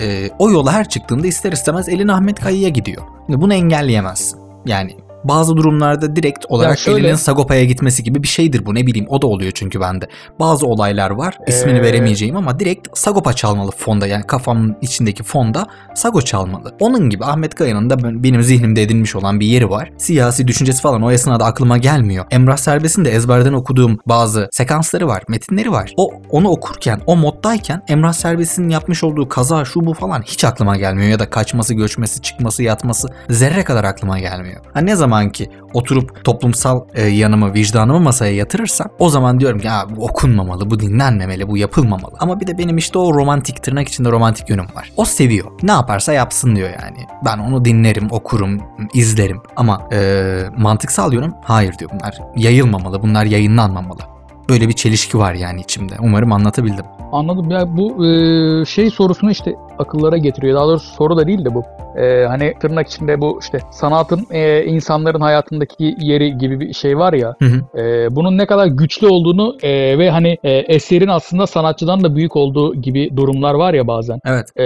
[0.00, 3.02] Ee, o yola her çıktığında ister istemez elin Ahmet Kaya'ya gidiyor.
[3.26, 4.40] Şimdi bunu engelleyemezsin.
[4.66, 9.06] Yani bazı durumlarda direkt olarak şöyle- elinin Sagopa'ya gitmesi gibi bir şeydir bu ne bileyim
[9.10, 10.08] o da oluyor çünkü bende.
[10.40, 15.66] Bazı olaylar var ismini Ee, veremeyeceğim ama direkt Sagopa çalmalı fonda yani kafamın içindeki fonda
[15.94, 16.74] Sago çalmalı.
[16.80, 19.90] Onun gibi Ahmet Kaya'nın da ben- benim zihnimde edinmiş olan bir yeri var.
[19.98, 22.24] Siyasi düşüncesi falan o esnada aklıma gelmiyor.
[22.30, 25.92] Emrah Serbest'in de ezberden okuduğum bazı sekansları var, metinleri var.
[25.96, 30.76] O onu okurken, o moddayken Emrah Serbest'in yapmış olduğu kaza şu bu falan hiç aklıma
[30.76, 34.60] gelmiyor ya da kaçması, göçmesi, çıkması, yatması zerre kadar aklıma gelmiyor.
[34.74, 39.68] Ha ne zaman ki oturup toplumsal e, yanımı, vicdanımı masaya yatırırsam o zaman diyorum ki
[39.96, 42.12] bu okunmamalı, bu dinlenmemeli, bu yapılmamalı.
[42.20, 44.92] Ama bir de benim işte o romantik tırnak içinde romantik yönüm var.
[44.96, 45.50] O seviyor.
[45.62, 47.06] Ne yaparsa yapsın diyor yani.
[47.24, 48.60] Ben onu dinlerim, okurum,
[48.94, 49.40] izlerim.
[49.56, 50.22] Ama e,
[50.56, 52.18] mantıksal yönüm hayır diyor bunlar.
[52.36, 54.00] Yayılmamalı, bunlar yayınlanmamalı.
[54.48, 55.94] Böyle bir çelişki var yani içimde.
[56.00, 56.84] Umarım anlatabildim.
[57.12, 57.50] Anladım.
[57.50, 60.56] Ya bu e, şey sorusunu işte akıllara getiriyor.
[60.56, 61.64] Daha doğrusu soru da değil de bu.
[62.00, 67.12] E, hani tırnak içinde bu işte sanatın e, insanların hayatındaki yeri gibi bir şey var
[67.12, 67.34] ya.
[67.38, 67.80] Hı hı.
[67.80, 72.36] e, bunun ne kadar güçlü olduğunu e, ve hani e, eserin aslında sanatçıdan da büyük
[72.36, 74.20] olduğu gibi durumlar var ya bazen.
[74.26, 74.56] Evet.
[74.56, 74.64] E,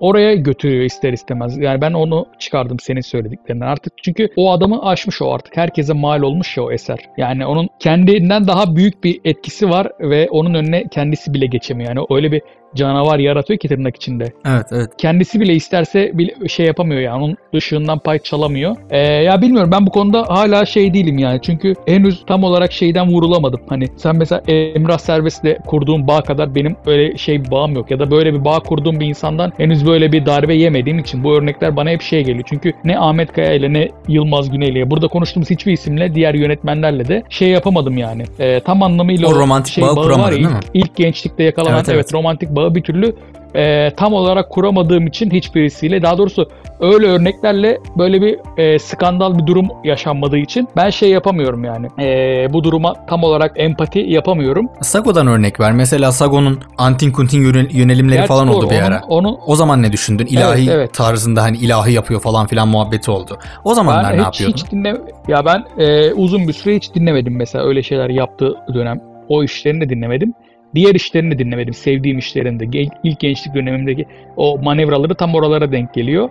[0.00, 1.58] oraya götürüyor ister istemez.
[1.58, 3.66] Yani ben onu çıkardım senin söylediklerinden.
[3.66, 5.56] Artık çünkü o adamı aşmış o artık.
[5.56, 6.98] Herkese mal olmuş ya o eser.
[7.16, 11.88] Yani onun kendinden daha büyük bir etkisi var ve onun önüne kendisi bile geçemiyor.
[11.88, 12.42] Yani öyle bir
[12.74, 14.32] canavar yaratıyor ki tırnak içinde.
[14.46, 14.90] Evet, evet.
[14.98, 18.76] Kendisi bile isterse bile şey yapamıyor yani onun ışığından pay çalamıyor.
[18.90, 23.08] Ee, ya bilmiyorum ben bu konuda hala şey değilim yani çünkü henüz tam olarak şeyden
[23.08, 23.60] vurulamadım.
[23.68, 27.98] Hani sen mesela Emrah Serbest'le kurduğun bağ kadar benim öyle şey bir bağım yok ya
[27.98, 31.76] da böyle bir bağ kurduğum bir insandan henüz böyle bir darbe yemediğim için bu örnekler
[31.76, 32.44] bana hep şey geliyor.
[32.48, 37.08] Çünkü ne Ahmet Kaya ile ne Yılmaz Güney ile burada konuştuğumuz hiçbir isimle diğer yönetmenlerle
[37.08, 38.24] de şey yapamadım yani.
[38.40, 40.60] Ee, tam anlamıyla O romantik şey bağı bağı kuramadın ya, değil mi?
[40.74, 42.14] ilk, ilk gençlikte yakalanan Evet, evet, evet.
[42.14, 43.14] romantik bağı bir türlü
[43.56, 46.48] e, tam olarak kuramadığım için hiçbirisiyle daha doğrusu
[46.80, 51.86] öyle örneklerle böyle bir e, skandal bir durum yaşanmadığı için ben şey yapamıyorum yani.
[52.00, 54.68] E, bu duruma tam olarak empati yapamıyorum.
[54.82, 55.72] Sago'dan örnek ver.
[55.72, 59.02] Mesela Sago'nun antin kuntin yöne- yönelimleri Gerçi falan oldu doğru, bir onun- ara.
[59.08, 60.26] Onun, O zaman ne düşündün?
[60.26, 60.94] İlahi Evet, evet.
[60.94, 63.38] tarzında hani ilahi yapıyor falan filan muhabbeti oldu.
[63.64, 64.56] O zamanlar ben ne hiç, yapıyordun?
[64.64, 64.94] hiç dinle
[65.28, 69.00] ya ben e, uzun bir süre hiç dinlemedim mesela öyle şeyler yaptığı dönem.
[69.28, 70.34] O işlerini de dinlemedim.
[70.74, 71.74] Diğer işlerini dinlemedim.
[71.74, 72.88] Sevdiğim işlerinde.
[73.02, 76.30] İlk gençlik dönemimdeki o manevraları tam oralara denk geliyor.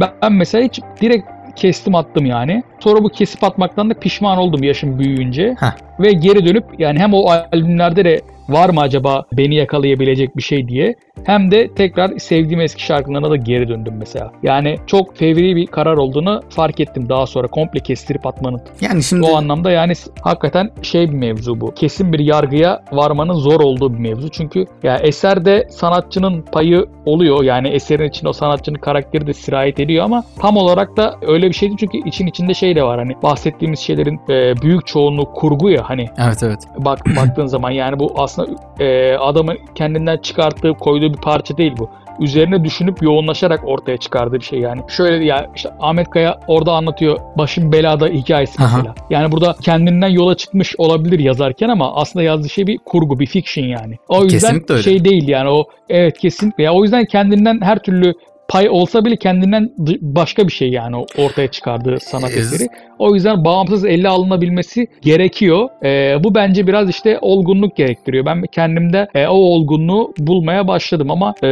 [0.00, 2.62] Ben, ben mesela hiç direkt kestim attım yani.
[2.80, 5.56] Sonra bu kesip atmaktan da pişman oldum yaşım büyüyünce.
[5.60, 6.00] Heh.
[6.00, 10.68] Ve geri dönüp yani hem o albümlerde de var mı acaba beni yakalayabilecek bir şey
[10.68, 10.94] diye.
[11.24, 14.32] Hem de tekrar sevdiğim eski şarkılarına da geri döndüm mesela.
[14.42, 18.60] Yani çok fevri bir karar olduğunu fark ettim daha sonra komple kestirip atmanın.
[18.80, 21.74] Yani şimdi O anlamda yani hakikaten şey bir mevzu bu.
[21.74, 24.28] Kesin bir yargıya varmanın zor olduğu bir mevzu.
[24.30, 27.44] Çünkü ya eserde sanatçının payı oluyor.
[27.44, 31.54] Yani eserin için o sanatçının karakteri de sirayet ediyor ama tam olarak da öyle bir
[31.54, 31.78] şey değil.
[31.80, 32.98] Çünkü için içinde şey de var.
[32.98, 36.58] Hani bahsettiğimiz şeylerin e, büyük çoğunluğu kurgu ya hani evet evet.
[36.78, 38.39] bak baktığın zaman yani bu aslında
[38.80, 41.90] e, adamın kendinden çıkarttığı koyduğu bir parça değil bu.
[42.20, 44.80] Üzerine düşünüp yoğunlaşarak ortaya çıkardığı bir şey yani.
[44.88, 48.76] Şöyle ya işte Ahmet Kaya orada anlatıyor başım belada hikayesi Aha.
[48.76, 48.94] mesela.
[49.10, 53.64] Yani burada kendinden yola çıkmış olabilir yazarken ama aslında yazdığı şey bir kurgu, bir fiction
[53.64, 53.96] yani.
[54.08, 56.64] O yüzden şey değil yani o evet kesinlikle.
[56.64, 58.14] Ya o yüzden kendinden her türlü
[58.50, 62.68] pay olsa bile kendinden başka bir şey yani ortaya çıkardığı sanat eseri.
[62.98, 65.68] O yüzden bağımsız elle alınabilmesi gerekiyor.
[65.84, 68.26] Ee, bu bence biraz işte olgunluk gerektiriyor.
[68.26, 71.46] Ben kendimde e, o olgunluğu bulmaya başladım ama e,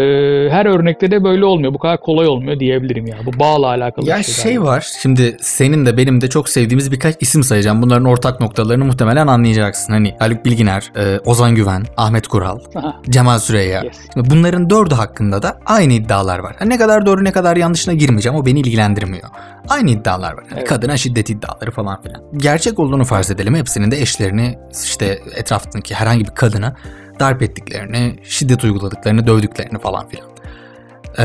[0.50, 1.74] her örnekte de böyle olmuyor.
[1.74, 3.16] Bu kadar kolay olmuyor diyebilirim ya.
[3.26, 4.34] Bu bağla alakalı Ya şey.
[4.34, 4.86] şey var.
[5.02, 7.82] Şimdi senin de benim de çok sevdiğimiz birkaç isim sayacağım.
[7.82, 9.92] Bunların ortak noktalarını muhtemelen anlayacaksın.
[9.92, 13.82] Hani Haluk Bilginer, e, Ozan Güven, Ahmet Kural, Aha, Cemal Süreyya.
[13.82, 13.98] yes.
[14.16, 16.56] Bunların dördü hakkında da aynı iddialar var.
[16.58, 19.28] Ha, ne kadar doğru ne kadar yanlışına girmeyeceğim o beni ilgilendirmiyor.
[19.68, 20.44] Aynı iddialar var.
[20.50, 20.68] Yani Evet.
[20.68, 22.22] Kadına şiddet iddiaları falan filan.
[22.36, 23.54] Gerçek olduğunu farz edelim.
[23.54, 26.76] Hepsinin de eşlerini işte etrafındaki herhangi bir kadına
[27.20, 30.28] darp ettiklerini, şiddet uyguladıklarını, dövdüklerini falan filan.
[31.18, 31.24] Ee,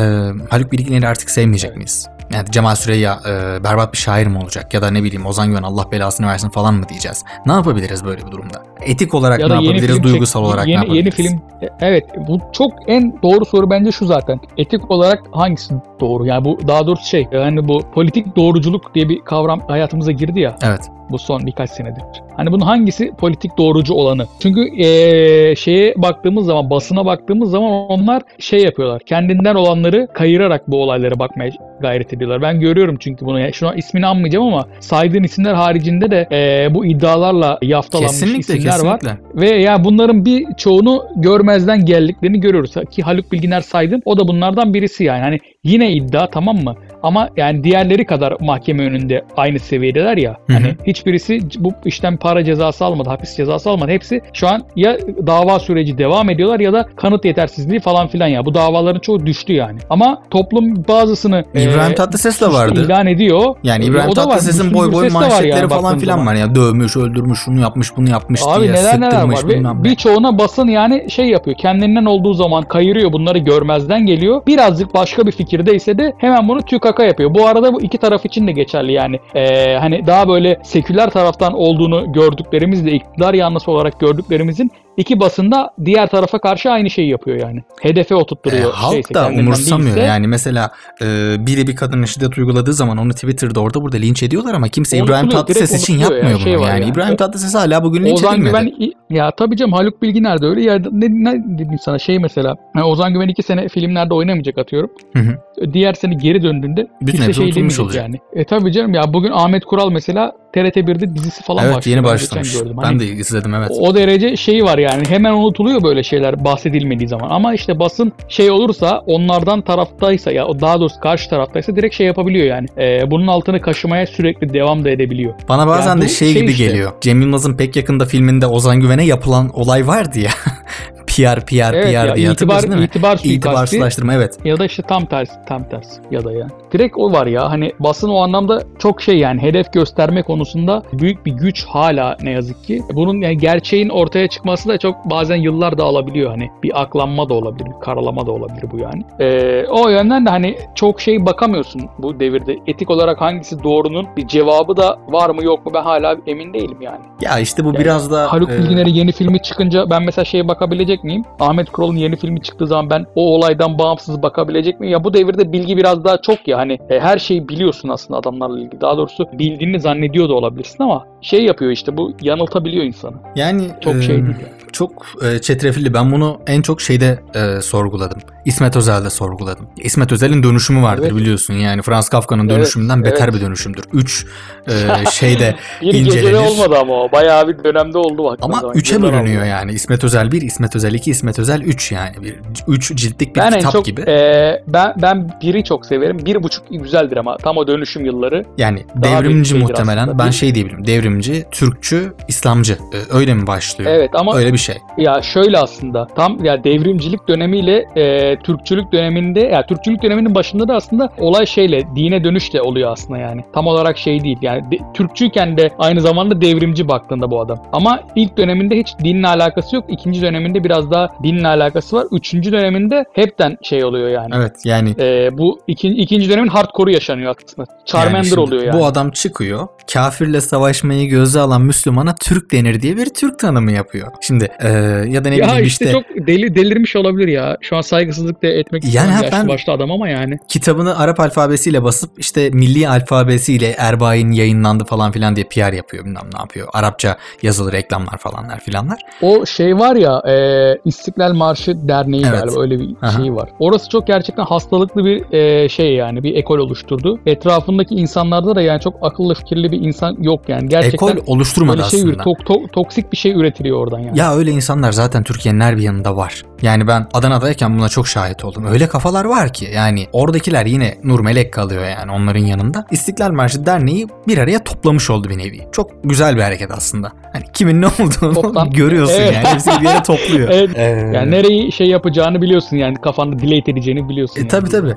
[0.49, 1.77] Haluk Bilginer'i artık sevmeyecek Evet.
[1.77, 2.07] miyiz?
[2.33, 4.73] Yani Cemal Süreyya e, berbat bir şair mi olacak?
[4.73, 7.25] Ya da ne bileyim Ozan Güven Allah belasını versin falan mı diyeceğiz?
[7.45, 8.63] Ne yapabiliriz böyle bir durumda?
[8.81, 10.03] Etik olarak Ya ne yapabiliriz?
[10.03, 11.19] Duygusal çek- olarak yeni, ne yapabiliriz?
[11.19, 14.39] Yeni film e, evet bu çok en doğru soru bence şu zaten.
[14.57, 16.25] Etik olarak hangisi doğru?
[16.25, 20.55] Yani bu daha doğrusu şey yani bu politik doğruculuk diye bir kavram hayatımıza girdi ya.
[20.61, 20.81] Evet.
[21.09, 22.03] bu son birkaç senedir.
[22.37, 24.25] Hani bunun hangisi politik doğrucu olanı?
[24.41, 29.01] Çünkü eee, şeye baktığımız zaman, basına baktığımız zaman onlar şey yapıyorlar.
[29.05, 32.41] Kendinden olanları kayırarak bu olaylara bakmaya gayret ediyorlar.
[32.41, 33.39] Ben görüyorum çünkü bunu.
[33.39, 38.53] Yani Şu an ismini anmayacağım ama saydığın isimler haricinde de eee, bu iddialarla yaftalanmış Kesinlikle
[38.57, 38.99] isimler var.
[38.99, 39.41] kesinlikle.
[39.41, 42.73] Ve ya bunların bir çoğunu görmezden geldiklerini görüyoruz.
[42.91, 44.01] Ki Haluk Bilginer saydım.
[44.05, 45.21] O da bunlardan birisi yani.
[45.21, 46.75] Hani yine iddia tamam mı?
[47.03, 50.37] Ama yani diğerleri kadar mahkeme önünde aynı seviyedeler ya.
[50.47, 50.57] Hı hı.
[50.57, 53.91] Hani hiçbirisi bu işten para cezası almadı, hapis cezası almadı.
[53.91, 58.45] Hepsi şu an ya dava süreci devam ediyorlar ya da kanıt yetersizliği falan filan ya.
[58.45, 59.79] Bu davaların çoğu düştü yani.
[59.89, 62.85] Ama toplum bazısını İbrahim e, Tatlıses de vardı.
[62.85, 63.55] ilan ediyor.
[63.63, 64.15] Yani E, İbrahim var.
[64.15, 66.33] Tatlıses'in boy boy manşetleri yani falan filan zaman.
[66.33, 66.55] var ya.
[66.55, 69.39] Dövmüş, öldürmüş, şunu yapmış, bunu yapmış Abi diye neler neler var.
[69.47, 69.83] Ne.
[69.83, 71.57] birçoğuna basın yani şey yapıyor.
[71.57, 74.41] Kendinden olduğu zaman kayırıyor bunları görmezden geliyor.
[74.47, 76.61] Birazcık başka bir fikirdeyse de hemen bunu
[76.93, 77.33] tükaka yapıyor.
[77.33, 79.19] Bu arada bu iki taraf için de geçerli yani.
[79.35, 86.07] Ee, hani daha böyle seküler taraftan olduğunu gördüklerimizle iktidar yanlısı olarak gördüklerimizin iki basında diğer
[86.09, 87.63] tarafa karşı aynı şeyi yapıyor yani.
[87.81, 88.71] Hedefe E, oturtturuyor.
[88.73, 89.95] halk şeyse, da umursamıyor.
[89.95, 90.07] değilse.
[90.07, 91.05] Yani mesela e,
[91.39, 95.29] biri bir kadına şiddet uyguladığı zaman onu Twitter'da orada burada linç ediyorlar ama kimse İbrahim
[95.29, 96.61] Tatlıses için yapmıyor şey bunu.
[96.61, 96.91] var yani yani.
[96.91, 98.71] İbrahim Tatlıses hala bugün linç Ozan edilmedi.
[98.79, 102.55] Güven ya tabii canım Haluk Bilginer de öyle ya ne, ne dedim sana şey mesela
[102.75, 104.89] yani Ozan Güven iki sene filmlerde oynamayacak atıyorum.
[105.13, 105.37] Hı hı.
[105.73, 108.03] Diğer sene geri döndüğünde Bütün hepsi şey demeyecek olacak.
[108.03, 108.19] yani.
[108.33, 111.97] E tabii canım ya bugün Ahmet Kural mesela TRT1'de dizisi falan Evet başlıyor.
[111.97, 112.53] yeni Ben başlamış.
[112.59, 112.75] gördüm.
[112.77, 113.71] Ben Hani de izledim evet.
[113.79, 117.29] o derece şey var yani hemen unutuluyor böyle şeyler bahsedilmediği zaman.
[117.29, 122.45] Ama işte basın şey olursa onlardan taraftaysa ya daha doğrusu karşı taraftaysa direkt şey yapabiliyor
[122.45, 122.67] yani.
[122.77, 125.33] E, bunun altını kaşımaya sürekli devam da edebiliyor.
[125.49, 126.65] Bana bazen Ya de şey, şey gibi işte.
[126.65, 126.91] geliyor.
[127.01, 130.31] Cem Yılmaz'ın pek yakında filminde Ozan Güven'e yapılan olay vardı ya.
[131.17, 132.83] PR, PR, Evet PR ya diye itibar, değil mi?
[132.83, 133.19] itibar.
[133.23, 134.37] İtibarsızlaştırma evet.
[134.45, 136.51] Ya da işte tam tersi, tam tersi ya da yani.
[136.71, 141.25] Direkt o var ya hani basın o anlamda çok şey yani hedef gösterme konusunda büyük
[141.25, 142.81] bir güç hala ne yazık ki.
[142.93, 146.49] Bunun yani gerçeğin ortaya çıkması da çok bazen yıllar da alabiliyor hani.
[146.63, 149.03] Bir aklanma da olabilir, bir karalama da olabilir bu yani.
[149.19, 152.57] Ee, o yönden de hani çok şey bakamıyorsun bu devirde.
[152.67, 156.77] Etik olarak hangisi doğrunun bir cevabı da var mı yok mu ben hala emin değilim
[156.81, 157.01] yani.
[157.21, 160.47] Ya işte bu Yani biraz da Haluk e, Bilginer'in yeni filmi çıkınca ben mesela şeye
[160.47, 161.23] bakabilecek miyim?
[161.39, 164.93] Ahmet Kural'ın yeni filmi çıktığı zaman ben o olaydan bağımsız bakabilecek miyim?
[164.93, 168.59] Ya bu devirde bilgi biraz daha çok ya hani e, her şeyi biliyorsun aslında adamlarla
[168.59, 168.81] ilgili.
[168.81, 173.15] Daha doğrusu bildiğini zannediyor da olabilirsin ama şey yapıyor işte bu yanıltabiliyor insanı.
[173.35, 174.62] yani Çok e, şey değil yani.
[174.73, 174.91] Çok
[175.23, 175.93] e, çetrefilli.
[175.93, 178.21] Ben bunu en çok şeyde e, sorguladım.
[178.45, 179.67] İsmet Özel'de sorguladım.
[179.77, 181.15] İsmet Özel'in dönüşümü vardır Evet.
[181.15, 181.53] biliyorsun.
[181.53, 183.33] Yani Franz Kafka'nın Evet, dönüşümünden beter evet.
[183.33, 183.83] bir dönüşümdür.
[183.93, 184.25] Üç
[184.67, 184.71] e,
[185.11, 186.47] şeyde Bir gecede incelenir.
[186.47, 187.11] olmadı ama o.
[187.11, 188.39] Bayağı bir dönemde oldu bak.
[188.41, 189.71] Ama üçe bölünüyor yani.
[189.71, 192.15] İsmet Özel 1, İsmet Özel 2, İsmet Özel 3 yani.
[192.23, 192.35] Bir,
[192.67, 194.01] üç ciltlik bir Ben en kitap çok gibi.
[194.01, 196.19] e, ben ben biri çok severim.
[196.25, 198.45] Bir buçuk güzeldir ama tam o dönüşüm yılları.
[198.57, 200.03] Yani Daha devrimci muhtemelen.
[200.07, 200.19] aslında.
[200.25, 200.87] Ben şey diyebilirim.
[200.87, 202.73] Devrimci, Türkçü, İslamcı.
[202.73, 203.91] E, öyle mi başlıyor?
[203.91, 204.75] Evet ama Öyle bir şey.
[204.97, 210.75] Ya şöyle aslında tam ya devrimcilik dönemiyle e, Türkçülük döneminde ya Türkçülük döneminin başında da
[210.75, 213.43] aslında olay şeyle dine dönüş de oluyor aslında yani.
[213.53, 214.37] Tam olarak şey değil.
[214.41, 217.57] Yani de, Türkçüyken de aynı zamanda devrimci baktığında bu adam.
[217.71, 219.85] Ama ilk döneminde hiç dinle alakası yok.
[219.87, 222.05] İkinci döneminde biraz daha dinle alakası var.
[222.11, 224.29] Üçüncü döneminde hepten şey oluyor yani.
[224.35, 227.67] Evet yani E, bu ikinci, ikinci dönemin hardcore'u yaşanıyor aslında.
[227.69, 228.79] Yani Charmander şimdi oluyor yani.
[228.79, 229.67] Bu adam çıkıyor.
[229.93, 234.07] Kafirle savaşmayı göze alan Müslümana Türk denir diye bir Türk tanımı yapıyor.
[234.21, 234.67] Şimdi e,
[235.09, 237.57] ya da ne ya bileyim işte, işte, çok deli delirmiş olabilir ya.
[237.61, 240.37] Şu an saygısızlık da etmek Yani istemem ben- başlı adam ama yani.
[240.47, 246.29] kitabını Arap alfabesiyle basıp işte milli alfabesiyle Erbain yayınlandı falan filan diye PR yapıyor bilmem
[246.33, 246.67] ne yapıyor.
[246.73, 248.99] Arapça yazılı reklamlar falanlar filanlar.
[249.21, 252.39] O şey var ya e, İstiklal Marşı Derneği Evet.
[252.41, 253.11] galiba öyle bir Aha.
[253.23, 253.49] şey var.
[253.59, 257.19] Orası çok gerçekten hastalıklı bir e, şey yani bir ekol oluşturdu.
[257.25, 260.69] Etrafındaki insanlarda da yani çok akıllı fikirli bir insan yok yani.
[260.69, 262.13] Gerçekten Ekol oluşturmadı şey aslında.
[262.23, 264.19] tok- tok- toksik bir şey üretiliyor oradan yani.
[264.19, 266.43] Ya öyle insanlar zaten Türkiye'nin her bir yanında var.
[266.61, 268.65] Yani ben Adana'dayken buna çok şahit oldum.
[268.65, 272.85] Öyle kafalar var ki yani oradakiler yine nur melek kalıyor yani onların yanında.
[272.91, 275.67] İstiklal Marşı Derneği bir araya toplamış oldu bir nevi.
[275.71, 277.11] Çok güzel bir hareket aslında.
[277.33, 279.33] Hani kimin ne olduğunu Toplam- görüyorsun Evet.
[279.35, 279.47] yani.
[279.47, 280.49] Hepsini bir yere topluyor.
[280.53, 280.69] Evet.
[280.75, 280.81] Ee,
[281.13, 284.35] Yani nereyi şey yapacağını biliyorsun yani kafanda delete edeceğini biliyorsun.
[284.35, 284.47] E, yani.
[284.47, 284.95] tabii tabii.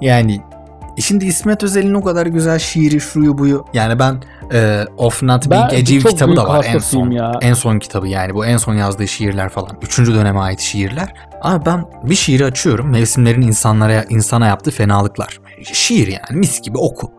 [0.00, 0.40] Yani
[1.00, 3.64] şimdi İsmet Özel'in o kadar güzel şiiri şuyu buyu.
[3.72, 7.10] Yani ben e, Of Not Being çok kitabı da var en son.
[7.10, 7.38] ya.
[7.42, 9.78] En son kitabı yani bu en son yazdığı şiirler falan.
[9.82, 11.14] Üçüncü döneme ait şiirler.
[11.42, 12.90] Abi ben bir şiiri açıyorum.
[12.90, 15.40] Mevsimlerin insanlara insana yaptığı fenalıklar.
[15.72, 17.12] Şiir yani mis gibi oku.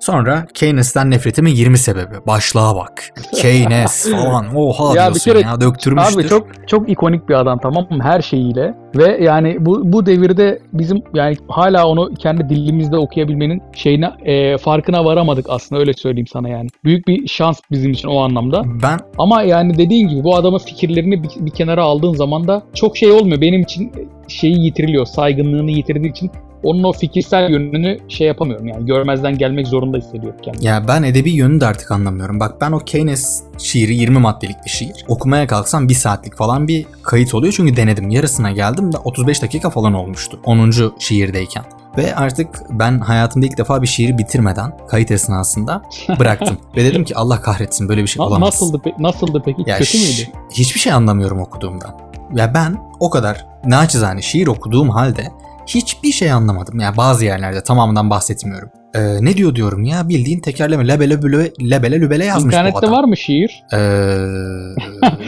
[0.00, 2.14] Sonra Keynes'ten nefretimin 20 sebebi.
[2.26, 3.04] Başlığa bak.
[3.34, 4.56] Keynes falan.
[4.56, 6.20] Oha Ya diyorsun kere- ya döktürmüştür.
[6.20, 10.58] Abi çok çok ikonik bir adam tamam mı her şeyiyle ve yani bu bu devirde
[10.72, 16.48] bizim yani hala onu kendi dilimizde okuyabilmenin şeyine e, farkına varamadık aslında öyle söyleyeyim sana
[16.48, 16.68] yani.
[16.84, 18.62] Büyük bir şans bizim için o anlamda.
[18.82, 22.96] Ben Ama yani dediğin gibi bu adamın fikirlerini bir, bir kenara aldığın zaman da çok
[22.96, 23.40] şey olmuyor.
[23.40, 23.92] Benim için
[24.28, 26.30] şeyi yitiriliyor, saygınlığını yitirdiği için
[26.62, 30.64] onun o fikirsel yönünü şey yapamıyorum yani görmezden gelmek zorunda hissediyorum kendimi.
[30.64, 32.40] Ya ben edebi yönünü de artık anlamıyorum.
[32.40, 35.04] Bak ben o Keynes şiiri 20 maddelik bir şiir.
[35.08, 37.52] Okumaya kalksam 1 saatlik falan bir kayıt oluyor.
[37.56, 38.10] Çünkü denedim.
[38.10, 40.40] Yarısına geldim de 35 dakika falan olmuştu.
[40.44, 40.70] 10.
[40.98, 41.64] şiirdeyken.
[41.96, 45.82] Ve artık ben hayatımda ilk defa bir şiiri bitirmeden kayıt esnasında
[46.18, 46.58] bıraktım.
[46.76, 48.46] Ve dedim ki Allah kahretsin böyle bir şey olamaz.
[48.46, 49.62] nasıldı, pe- nasıldı peki?
[49.66, 50.22] Ya Kötü müydü?
[50.52, 51.94] Hiçbir şey anlamıyorum okuduğumdan.
[52.34, 55.32] Ya ben o kadar naçizane şiir okuduğum halde
[55.68, 56.80] hiçbir şey anlamadım.
[56.80, 58.68] Ya bazı yerlerde tamamından bahsetmiyorum.
[58.94, 62.92] Ee, ne diyor diyorum ya bildiğin tekerleme lebele lübele, lebele lübele yazmış bu İnternette adam.
[62.92, 63.64] var mı şiir?
[63.72, 63.78] Ee,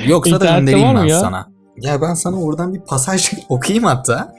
[0.07, 1.20] yoksa da göndereyim ben ya?
[1.20, 1.46] sana.
[1.83, 4.37] Ya ben sana oradan bir pasaj okuyayım hatta.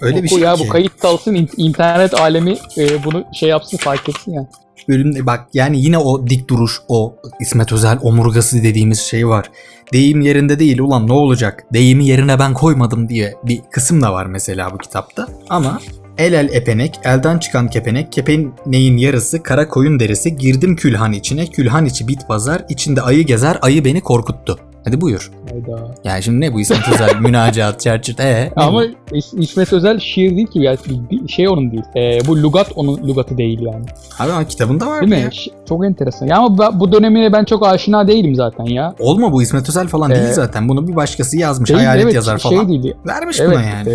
[0.00, 0.64] Öyle bir Oku şey ya ki.
[0.64, 4.46] bu kayıt kalsın in- internet alemi e, bunu şey yapsın fark etsin ya.
[4.88, 9.50] Bölümde bak yani yine o dik duruş, o İsmet Özel omurgası dediğimiz şey var.
[9.92, 11.64] Deyim yerinde değil ulan ne olacak?
[11.72, 15.28] Deyimi yerine ben koymadım diye bir kısım da var mesela bu kitapta.
[15.50, 15.80] Ama
[16.18, 21.86] el el epenek, elden çıkan kepenek, kepeneğin yarısı kara koyun derisi, girdim külhan içine, külhan
[21.86, 24.58] içi bit pazar, içinde ayı gezer, ayı beni korkuttu.
[24.84, 25.30] Hadi buyur.
[25.50, 25.80] Hayda.
[26.04, 28.50] Yani şimdi ne bu İsmet Özel, münacaat, çerçüt, ee?
[28.56, 28.84] Ama?
[28.84, 30.76] İs- İsmet Özel şiir değil ki ya
[31.10, 31.82] bir şey onun değil.
[31.96, 33.84] E, bu lugat onun lugatı değil yani.
[34.18, 35.20] Abi ama kitabında var Değil mi?
[35.20, 35.30] ya.
[35.30, 36.26] Ş- Çok enteresan.
[36.26, 38.94] Ya ama ben- bu dönemine ben çok aşina değilim zaten ya.
[39.00, 40.68] Olma bu İsmet Özel falan değil Ee, zaten.
[40.68, 41.70] Bunu bir başkası yazmış.
[41.70, 42.68] Değil, hayalet evet, yazar şey falan.
[42.68, 42.94] değil.
[43.06, 43.88] Vermiş Evet, buna yani.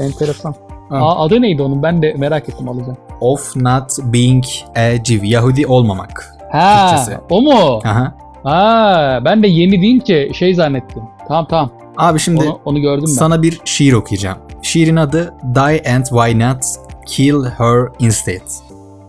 [0.00, 0.54] e, enteresan.
[0.88, 0.96] Ha.
[0.96, 1.82] Aa, adı neydi onun?
[1.82, 2.96] Ben de merak ettim alacağım.
[3.20, 4.44] Of not being
[4.76, 5.26] a Jew.
[5.28, 6.30] Yahudi olmamak.
[6.52, 7.18] Ha, Türkçesi.
[7.30, 7.80] o mu?
[7.84, 8.14] Aha.
[8.44, 11.02] Ha, ben de yeni deyince şey zannettim.
[11.28, 11.72] Tamam tamam.
[11.96, 13.12] Abi şimdi Onu, onu gördüm ben.
[13.12, 14.38] sana bir şiir okuyacağım.
[14.62, 16.64] Şiirin adı Die and Why Not
[17.06, 18.48] Kill Her Instead.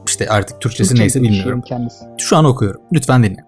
[0.07, 1.61] İşte artık Türkçesi Türkçe neyse bilmiyorum.
[1.67, 2.05] kendisi.
[2.17, 2.81] Şu an okuyorum.
[2.93, 3.45] Lütfen dinle.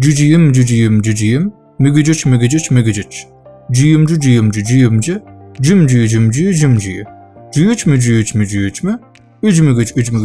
[0.00, 1.52] Cücüyüm cücüyüm cücüyüm.
[1.78, 3.26] Mügücüç mügücüç mügücüç.
[3.72, 5.22] Cüyümcü cüyümcü cüyümcü.
[5.60, 7.04] Cümcüyü cümcüyü cümcüyü.
[7.52, 9.00] Cüyüç mü cüyüç mü cüyüç mü?
[9.42, 10.22] Üc mü güç üc mü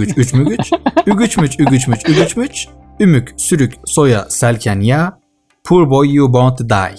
[2.36, 2.68] güç
[3.00, 5.20] Ümük sürük soya selken ya.
[5.64, 6.96] Poor boy you won't die.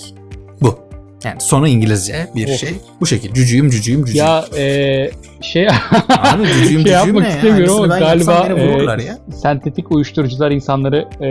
[0.62, 0.78] Bu.
[1.24, 2.56] Yani sonu İngilizce bir Oh.
[2.58, 2.70] şey.
[3.00, 3.32] Bu şekil.
[3.34, 4.26] Cücüyüm cücüyüm cücüyüm.
[4.26, 5.68] Ya e, şey
[6.08, 7.34] Abi cücüyüm şey yapmak ne ya?
[7.36, 7.94] istemiyorum Aynısını
[8.36, 9.18] ama galiba e, ya.
[9.42, 11.28] sentetik uyuşturucular insanları e,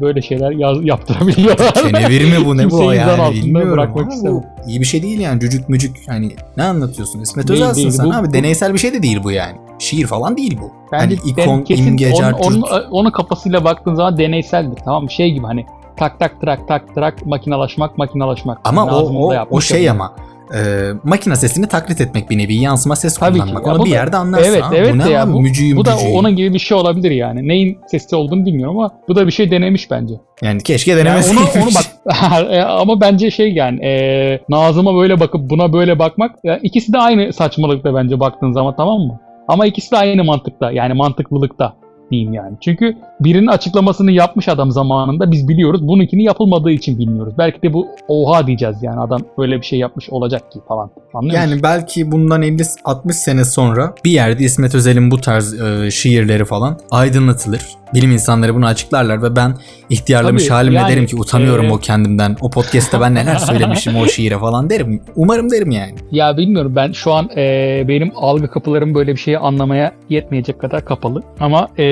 [0.00, 1.74] böyle şeyler yaz, yaptırabiliyorlar.
[1.74, 3.72] Kenevir mi bu ne bu yani bilmiyorum.
[3.72, 4.42] bırakmak Ama istemem.
[4.68, 7.90] iyi bir şey değil yani cücük mücük hani ne anlatıyorsun İsmet Özel'sin değil.
[7.90, 9.56] sen Bu- abi bu- deneysel bir şey de değil bu yani.
[9.82, 10.70] Şiir falan değil bu.
[10.92, 12.46] Bence hani ikon, kesin imge, onun, cartürt.
[12.46, 14.76] onun, onun kafasıyla baktığın zaman deneyseldir.
[14.84, 15.10] Tamam?
[15.10, 15.66] Şey gibi hani
[15.96, 18.58] tak tak trak tak trak makinalaşmak makinalaşmak.
[18.64, 19.92] Ama o, o, o şey ya.
[19.92, 20.12] ama
[20.54, 23.40] e, makine sesini taklit etmek bir nevi yansıma ses Tabii ki.
[23.44, 23.66] kullanmak.
[23.66, 24.50] Ya Onu bu bir da- yerde anlarsın.
[24.52, 24.70] Evet, ha.
[24.74, 26.16] evet bu ne ya bu, Mücüyüm, bu da cücüyüm.
[26.16, 27.48] onun gibi bir şey olabilir yani.
[27.48, 30.14] Neyin sesi olduğunu bilmiyorum ama bu da bir şey denemiş bence.
[30.42, 31.56] Yani keşke Yani denemeseymiş.
[31.56, 32.14] onu, onu bak
[32.80, 37.32] ama bence şey yani e, Nazım'a böyle bakıp buna böyle bakmak ya ikisi de aynı
[37.32, 39.20] saçmalıkta bence baktığın zaman tamam mı?
[39.52, 41.74] Ama ikisi de aynı mantıkta yani mantıklılıkta
[42.10, 42.56] diyeyim yani.
[42.60, 45.88] Çünkü birinin açıklamasını yapmış adam zamanında biz biliyoruz.
[45.88, 47.34] Bununkini yapılmadığı için bilmiyoruz.
[47.38, 50.90] Belki de bu oha diyeceğiz yani adam böyle bir şey yapmış olacak ki falan.
[51.14, 51.50] Anlıyor musun?
[51.50, 56.78] Yani belki bundan 50-60 sene sonra bir yerde İsmet Özel'in bu tarz e, şiirleri falan
[56.90, 57.62] aydınlatılır.
[57.94, 59.54] Bilim insanları bunu açıklarlar ve ben
[59.90, 62.36] ihtiyarlamış Tabii, halimle yani, derim ki utanıyorum e, o kendimden.
[62.40, 65.02] O podcast'te ben neler söylemişim o şiire falan derim.
[65.16, 65.94] Umarım derim yani.
[66.10, 70.84] Ya bilmiyorum ben şu an e, benim algı kapılarım böyle bir şeyi anlamaya yetmeyecek kadar
[70.84, 71.22] kapalı.
[71.40, 71.84] Ama e,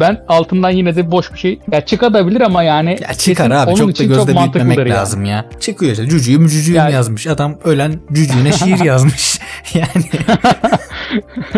[0.00, 3.70] ben altından yine de boş bir şey ya çıkabilir ama yani Ya çıkar kesin abi
[3.70, 4.90] onun çok da gözde büyütmemek mantıklıdır yani.
[4.90, 5.44] lazım ya.
[5.60, 7.26] Çıkıyor işte cücüğüm cücüğüm Yani- yazmış.
[7.26, 9.38] Adam ölen cücüğüne şiir yazmış.
[9.74, 10.04] yani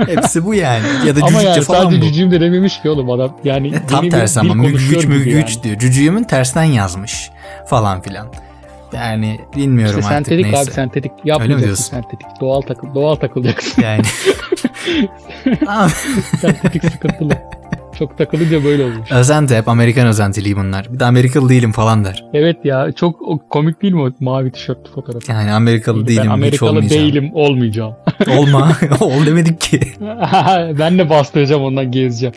[0.07, 0.85] hepsi bu yani.
[1.07, 2.05] Ya da Ama cücükçe yani falan sadece bu.
[2.05, 3.37] cücüğüm de dememiş ki oğlum adam.
[3.45, 5.63] Yani E, Tam bir tersi ama mü- konuşuyor güç mü gibi güç yani.
[5.65, 5.79] diyor.
[5.79, 7.31] Cücüğümün tersten yazmış
[7.67, 8.33] falan filan.
[8.93, 10.71] Yani bilmiyorum İşte artık sentetik neyse.
[10.71, 12.27] abi sentetik yapmayacaksın sentetik.
[12.41, 13.83] Doğal takıl doğal takılacaksın.
[13.83, 14.03] Yani.
[16.41, 17.33] Sentetik sıkıntılı.
[17.99, 19.13] Çok takılınca böyle olmuş.
[19.13, 20.93] Özenti hep Amerikan özentiliği bunlar.
[20.93, 22.25] Bir de Amerikalı değilim falan der.
[22.35, 25.29] Evet ya çok komik değil mi o mavi tişörtlü fotoğraf?
[25.29, 27.03] Yani Amerikalı değilim ben hiç Amerikalı olmayacağım.
[27.07, 27.95] değilim olmayacağım.
[28.39, 28.73] Olma.
[29.01, 29.81] Ol demedik ki.
[30.79, 32.35] ben de bastıracağım ondan gezeceğim.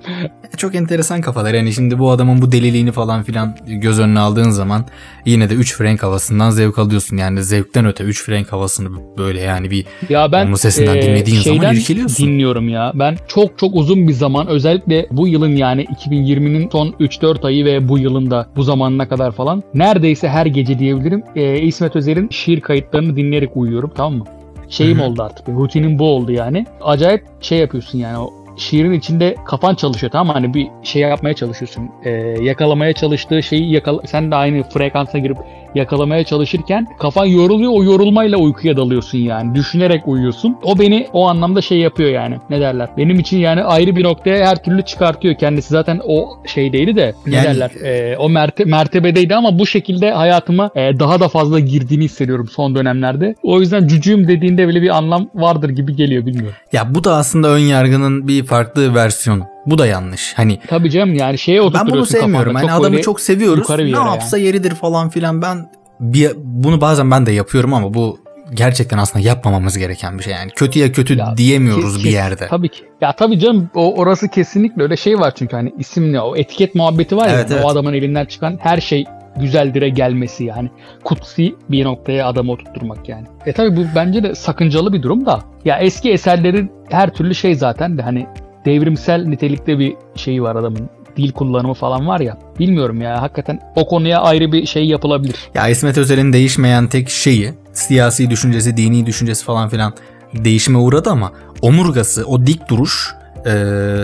[0.57, 1.53] Çok enteresan kafalar.
[1.53, 4.85] Yani şimdi bu adamın bu deliliğini falan filan göz önüne aldığın zaman
[5.25, 7.17] yine de 3 frank havasından zevk alıyorsun.
[7.17, 11.41] Yani zevkten öte 3 frank havasını böyle yani bir Ya ben Onun sesinden eee, dinlediğin
[11.41, 12.27] zaman irkiliyorsun.
[12.27, 12.91] dinliyorum ya.
[12.95, 17.89] Ben çok çok uzun bir zaman özellikle bu yılın yani 2020'nin son 3-4 ayı ve
[17.89, 22.61] bu yılın da bu zamanına kadar falan neredeyse her gece diyebilirim eee, İsmet Özer'in şiir
[22.61, 24.25] kayıtlarını dinleyerek uyuyorum tamam mı?
[24.69, 25.49] Şeyim oldu artık.
[25.49, 26.65] Rutinim bu oldu yani.
[26.81, 28.17] Acayip şey yapıyorsun yani
[28.61, 30.33] şiirin içinde kafan çalışıyor tamam mı?
[30.33, 31.89] Hani bir şey yapmaya çalışıyorsun.
[32.05, 35.37] Eee, yakalamaya çalıştığı şeyi yakala sen de aynı frekansa girip
[35.75, 41.61] yakalamaya çalışırken kafan yoruluyor o yorulmayla uykuya dalıyorsun yani düşünerek uyuyorsun o beni o anlamda
[41.61, 45.69] şey yapıyor yani ne derler benim için yani ayrı bir noktaya her türlü çıkartıyor kendisi
[45.69, 50.69] zaten o şeydeydi de ne Yani- derler e, o merte- mertebedeydi ama bu şekilde hayatıma
[50.75, 55.29] e, daha da fazla girdiğini hissediyorum son dönemlerde o yüzden cücüğüm dediğinde bile bir anlam
[55.35, 56.55] vardır gibi geliyor bilmiyorum.
[56.73, 59.47] ya bu da aslında ön yargının bir farklı versiyonu.
[59.65, 60.33] Bu da yanlış.
[60.35, 62.53] Hani Tabii canım yani şeye ben bunu sevmiyorum.
[62.53, 62.73] kafanda.
[62.73, 63.69] Hani adamı çok seviyoruz.
[63.69, 64.07] Ne yere yani.
[64.07, 65.41] yapsa yeridir falan filan.
[65.41, 68.19] Ben bir, bunu bazen ben de yapıyorum ama bu
[68.53, 70.33] gerçekten aslında yapmamamız gereken bir şey.
[70.33, 72.47] Yani kötüye kötü Ya, diyemiyoruz Kes- bir yerde.
[72.49, 72.83] Tabii ki.
[73.01, 77.17] Ya tabii canım o orası kesinlikle öyle şey var çünkü hani isimle o etiket muhabbeti
[77.17, 77.65] var ya Evet, evet.
[77.65, 79.05] o adamın elinden çıkan her şey
[79.35, 80.69] güzeldire gelmesi yani
[81.03, 83.27] kutsi bir noktaya adamı oturtturmak yani.
[83.45, 85.39] E tabii bu bence de sakıncalı bir durum da.
[85.65, 88.27] Ya eski eserlerin her türlü şey zaten de hani
[88.65, 92.37] devrimsel nitelikte bir şeyi var adamın dil kullanımı falan var ya.
[92.59, 95.35] Bilmiyorum ya hakikaten o konuya ayrı bir şey yapılabilir.
[95.53, 99.93] Ya İsmet Özel'in değişmeyen tek şeyi siyasi düşüncesi, dini düşüncesi falan filan
[100.33, 103.51] değişime uğradı ama omurgası, o dik duruş e,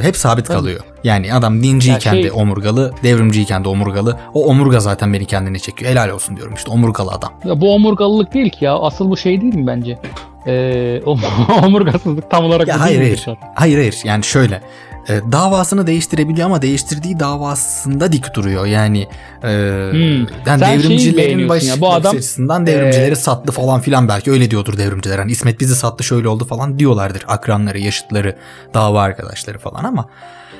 [0.01, 0.57] hep sabit Tabii.
[0.57, 0.79] kalıyor.
[1.03, 4.17] Yani adam dinciyken Ya şey- de omurgalı, devrimciyken de omurgalı.
[4.33, 5.91] O omurga zaten beni kendine çekiyor.
[5.91, 7.33] Helal olsun diyorum işte omurgalı adam.
[7.45, 8.73] Ya bu omurgalılık değil ki ya.
[8.79, 9.97] Asıl bu şey değil mi bence?
[10.47, 11.01] Ee,
[11.63, 13.39] omurgasızlık tam olarak Ya hayır değil hayır.
[13.55, 14.61] Hayır hayır yani şöyle
[15.09, 18.65] e, davasını değiştirebiliyor ama değiştirdiği davasında dik duruyor.
[18.65, 19.07] Yani
[19.43, 19.47] e,
[19.91, 19.99] Hmm.
[20.45, 24.77] yani Sen devrimcilerin baş, ya, bu adam- açısından devrimcileri sattı falan filan belki öyle diyordur
[24.77, 25.19] devrimciler.
[25.19, 28.35] Hani İsmet bizi sattı şöyle oldu falan diyorlardır akranları, yaşıtları,
[28.73, 30.05] dava arkadaşları falan ama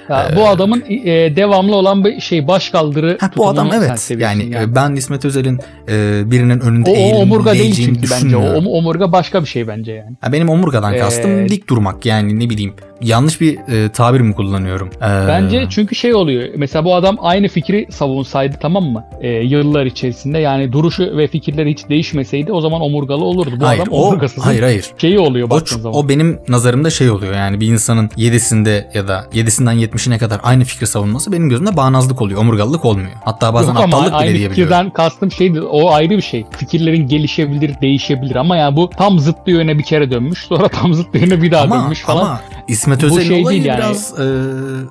[0.10, 4.00] Ya bu adamın e, devamlı olan bir şey başkaldırı Ha, bu adam evet.
[4.00, 8.38] seviyorsun Yani, e, ben İsmet Özel'in e, birinin önünde o, o omurga değil çünkü bence.
[8.38, 10.16] O, omurga başka bir şey bence yani.
[10.22, 12.74] Ha, benim omurgadan Ee, kastım dik durmak yani ne bileyim.
[13.02, 14.90] Yanlış bir e, tabir mi kullanıyorum?
[14.98, 16.50] Ee, Bence çünkü şey oluyor.
[16.56, 19.06] Mesela bu adam aynı fikri savunsaydı tamam mı?
[19.22, 23.56] E, yıllar içerisinde yani duruşu ve fikirleri hiç değişmeseydi o zaman omurgalı olurdu.
[23.60, 24.46] Bu hayır, adam o, omurgasız.
[24.46, 24.86] hayır hayır.
[24.98, 26.00] Şeyi oluyor O, zaman.
[26.00, 30.64] o benim nazarımda şey oluyor yani bir insanın 7'sinde ya da 7'sinden 70'ine kadar aynı
[30.64, 32.42] fikri savunması benim gözümde bağnazlık oluyor.
[32.42, 33.12] Omurgalılık olmuyor.
[33.26, 34.56] Hatta bazen Yok aptallık bile aynı diyebiliyorum.
[34.56, 36.46] fikirden kastım şeydi o ayrı bir şey.
[36.58, 41.18] Fikirlerin gelişebilir, değişebilir ama yani bu tam zıttı yöne bir kere dönmüş sonra tam zıttı
[41.18, 42.22] yöne bir daha Ama, dönmüş falan.
[42.26, 42.42] ama
[42.88, 43.78] İsmet Bu Özel'in şey olayı değil yani.
[43.78, 44.26] biraz e,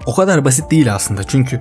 [0.07, 1.25] o kadar basit değil aslında.
[1.25, 1.61] Çünkü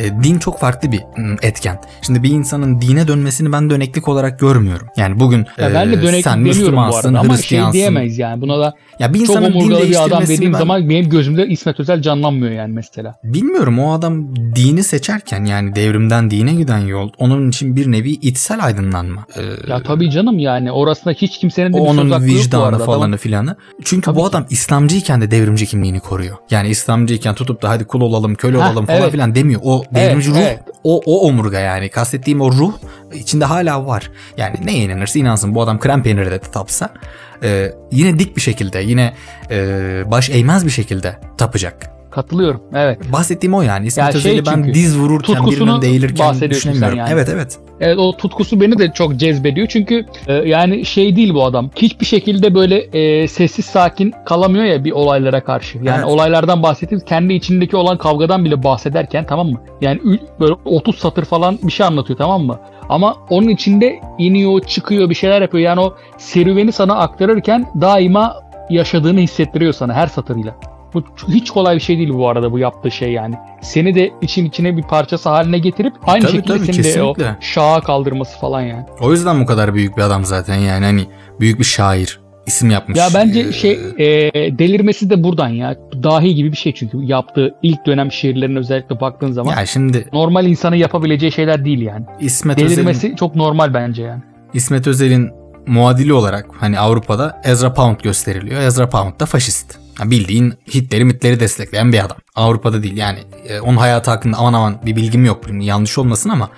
[0.00, 1.80] e, din çok farklı bir mm, etken.
[2.02, 4.86] Şimdi bir insanın dine dönmesini ben döneklik olarak görmüyorum.
[4.96, 8.18] Yani bugün Ya ben de e, döneklik sen demiyorum bu Müslümansın, arada ama şey diyemeyiz
[8.18, 8.40] yani.
[8.40, 12.02] Buna da Ya bir çok omurgalı bir adam dediğim ben zaman benim gözümde İsmet Özel
[12.02, 13.14] canlanmıyor yani mesela.
[13.24, 13.78] bilmiyorum.
[13.78, 19.26] O adam dini seçerken yani devrimden dine giden yol onun için bir nevi içsel aydınlanma.
[19.36, 22.84] Ee, Ya tabii canım yani orasında hiç kimsenin de bir onun vicdanı arada.
[22.84, 23.56] falanı Adamın- filanı.
[23.84, 24.26] Çünkü Tabii bu ki.
[24.28, 26.36] adam İslamcıyken de devrimci kimliğini koruyor.
[26.50, 29.12] Yani İslamcıyken tutup da hadi kul olalım, köle Heh, olalım falan evet.
[29.12, 29.60] filan demiyor.
[29.64, 30.60] O devrimci Evet, ruh, evet.
[30.84, 31.88] o o omurga yani.
[31.88, 32.72] Kastettiğim o ruh
[33.14, 34.10] içinde hala var.
[34.36, 35.54] Yani neye inanırsa inansın.
[35.54, 36.90] Bu adam krem peyniri de tapsa
[37.42, 39.14] e, yine dik bir şekilde, yine
[39.50, 41.97] e, baş eğmez bir şekilde tapacak.
[42.10, 42.60] Katılıyorum.
[42.74, 43.12] Evet.
[43.12, 43.86] Bahsettiğim o yani.
[43.86, 46.98] İsmet Ya şey Özel'i ben diz vururken birinin değilirken düşünemiyorum.
[46.98, 47.10] yani.
[47.12, 47.58] Evet evet.
[47.80, 51.70] Evet o tutkusu beni de çok cezbediyor çünkü e, yani şey değil bu adam.
[51.76, 55.78] Hiçbir şekilde böyle e, sessiz sakin kalamıyor ya bir olaylara karşı.
[55.78, 56.04] Yani Evet.
[56.04, 59.60] olaylardan bahsettiğimiz kendi içindeki olan kavgadan bile bahsederken tamam mı?
[59.80, 60.00] Yani
[60.40, 62.58] böyle 30 satır falan bir şey anlatıyor tamam mı?
[62.88, 65.64] Ama onun içinde iniyor, çıkıyor, bir şeyler yapıyor.
[65.64, 68.36] Yani o serüveni sana aktarırken daima
[68.70, 70.54] yaşadığını hissettiriyor sana her satırıyla.
[70.94, 73.34] Bu hiç kolay bir şey değil bu arada bu yaptığı şey yani.
[73.62, 77.12] Seni de için içine bir parçası haline getirip aynı Tabii, şekilde tabii, seni de o
[77.14, 77.36] kesinlikle.
[77.40, 78.84] şaha kaldırması falan yani.
[79.00, 81.06] O yüzden bu kadar büyük bir adam zaten yani hani
[81.40, 82.20] büyük bir şair.
[82.46, 82.98] isim yapmış.
[82.98, 85.76] Ya bence Ee, şey e, delirmesi de buradan ya.
[86.02, 90.46] Dahi gibi bir şey çünkü yaptığı ilk dönem şiirlerine özellikle baktığın zaman Ya şimdi normal
[90.46, 92.04] insanın yapabileceği şeyler değil yani.
[92.20, 94.22] İsmet Özel'in Delirmesi çok normal bence yani.
[94.54, 95.30] İsmet Özel'in
[95.66, 98.60] muadili olarak hani Avrupa'da Ezra Pound gösteriliyor.
[98.60, 99.78] Ezra Pound da faşist.
[100.04, 102.16] Bildiğin Hitler'i mitleri destekleyen bir adam.
[102.34, 103.18] Avrupa'da değil yani
[103.48, 105.44] e, onun hayatı hakkında aman aman bir bilgim yok.
[105.60, 106.50] Yanlış olmasın ama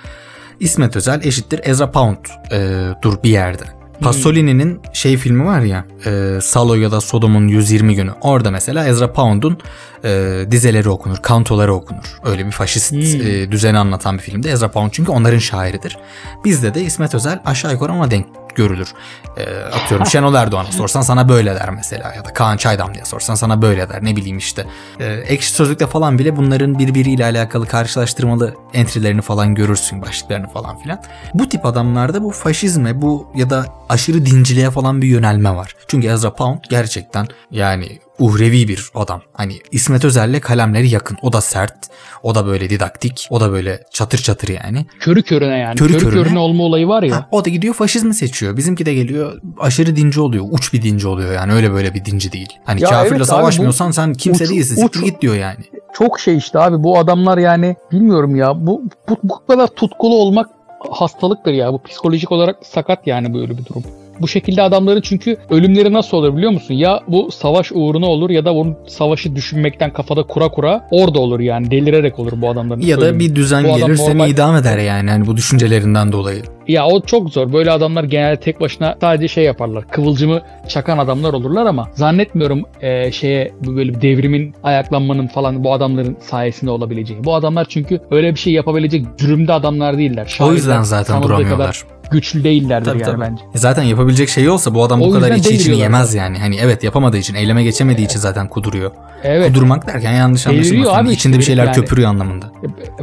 [0.60, 2.16] İsmet Özel eşittir Ezra Pound
[2.52, 3.64] e, dur bir yerde.
[4.00, 8.10] Pasolini'nin şey filmi var ya e, Salo ya da Sodom'un 120 günü.
[8.20, 9.58] Orada mesela Ezra Pound'un
[10.04, 12.18] e, dizeleri okunur, kantoları okunur.
[12.24, 13.00] Öyle bir faşist Hmm.
[13.00, 14.50] e, düzeni anlatan bir filmde.
[14.50, 15.98] Ezra Pound çünkü onların şairidir.
[16.44, 18.88] Bizde de İsmet Özel aşağı yukarı ona denk görülür.
[19.36, 23.34] E, atıyorum Şenol Erdoğan'a sorsan sana böyle der mesela ya da Kaan Çaydam diye sorsan
[23.34, 24.66] sana böyle der ne bileyim işte.
[25.00, 31.02] E, ekşi Sözlük'te falan bile bunların birbiriyle alakalı karşılaştırmalı entrilerini falan görürsün başlıklarını falan filan.
[31.34, 35.76] Bu tip adamlarda bu faşizme bu ya da aşırı dinciliğe falan bir yönelme var.
[35.88, 39.22] Çünkü Ezra Pound gerçekten yani uhrevi bir adam.
[39.32, 41.16] Hani İsmet Özel'le kalemleri yakın.
[41.22, 41.74] O da sert,
[42.22, 44.86] o da böyle didaktik, o da böyle çatır çatır yani.
[45.00, 45.74] Körü körüne yani.
[45.76, 46.22] Körü Körü, körüne.
[46.22, 47.16] körüne olma olayı var ya.
[47.16, 48.56] Ha, o da gidiyor faşizmi seçiyor.
[48.56, 50.44] Bizimki de geliyor aşırı dinci oluyor.
[50.50, 52.48] Uç bir dinci oluyor yani öyle böyle bir dinci değil.
[52.64, 54.86] Hani Ya kafirle evet abi, savaşmıyorsan sen kimse uç- değilsin.
[54.86, 55.64] Uç- git diyor yani.
[55.94, 60.50] Çok şey işte abi bu adamlar yani bilmiyorum ya bu, bu, bu kadar tutkulu olmak
[60.90, 61.72] hastalıktır ya.
[61.72, 63.84] Bu psikolojik olarak sakat yani böyle bir durum.
[64.20, 66.74] Bu şekilde adamların çünkü ölümleri nasıl olur biliyor musun?
[66.74, 71.40] Ya bu savaş uğruna olur ya da onun savaşı düşünmekten kafada kura kura orada olur
[71.40, 73.18] yani delirerek olur bu adamların Ya da ölümü.
[73.20, 76.42] bir düzen Bu gelir seni normal- idam eder yani hani bu düşüncelerinden dolayı.
[76.68, 77.52] Ya o çok zor.
[77.52, 79.88] Böyle adamlar genelde tek başına sadece şey yaparlar.
[79.88, 85.72] Kıvılcımı çakan adamlar olurlar ama zannetmiyorum e, şeye bu böyle bir devrimin ayaklanmanın falan bu
[85.72, 87.24] adamların sayesinde olabileceği.
[87.24, 90.24] Bu adamlar çünkü öyle bir şey yapabilecek cürümde adamlar değiller.
[90.24, 91.58] O Şairler yüzden zaten duramıyorlar.
[91.58, 93.20] kadar güçlü değillerdir Tabii, yani tabii.
[93.20, 93.42] bence.
[93.54, 96.38] E Zaten yapabilecek şeyi olsa bu adam O bu kadar içi içini yemez yani.
[96.38, 98.90] Hani evet yapamadığı için, eyleme geçemediği için zaten kuduruyor.
[99.22, 99.48] Evet.
[99.48, 100.94] Kudurmak derken yanlış anlaşılmasın.
[100.94, 101.74] abi İçinde işte bir şeyler yani.
[101.74, 102.46] köpürüyor anlamında.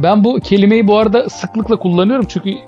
[0.02, 2.58] Ben bu kelimeyi bu arada sıklıkla kullanıyorum çünkü e,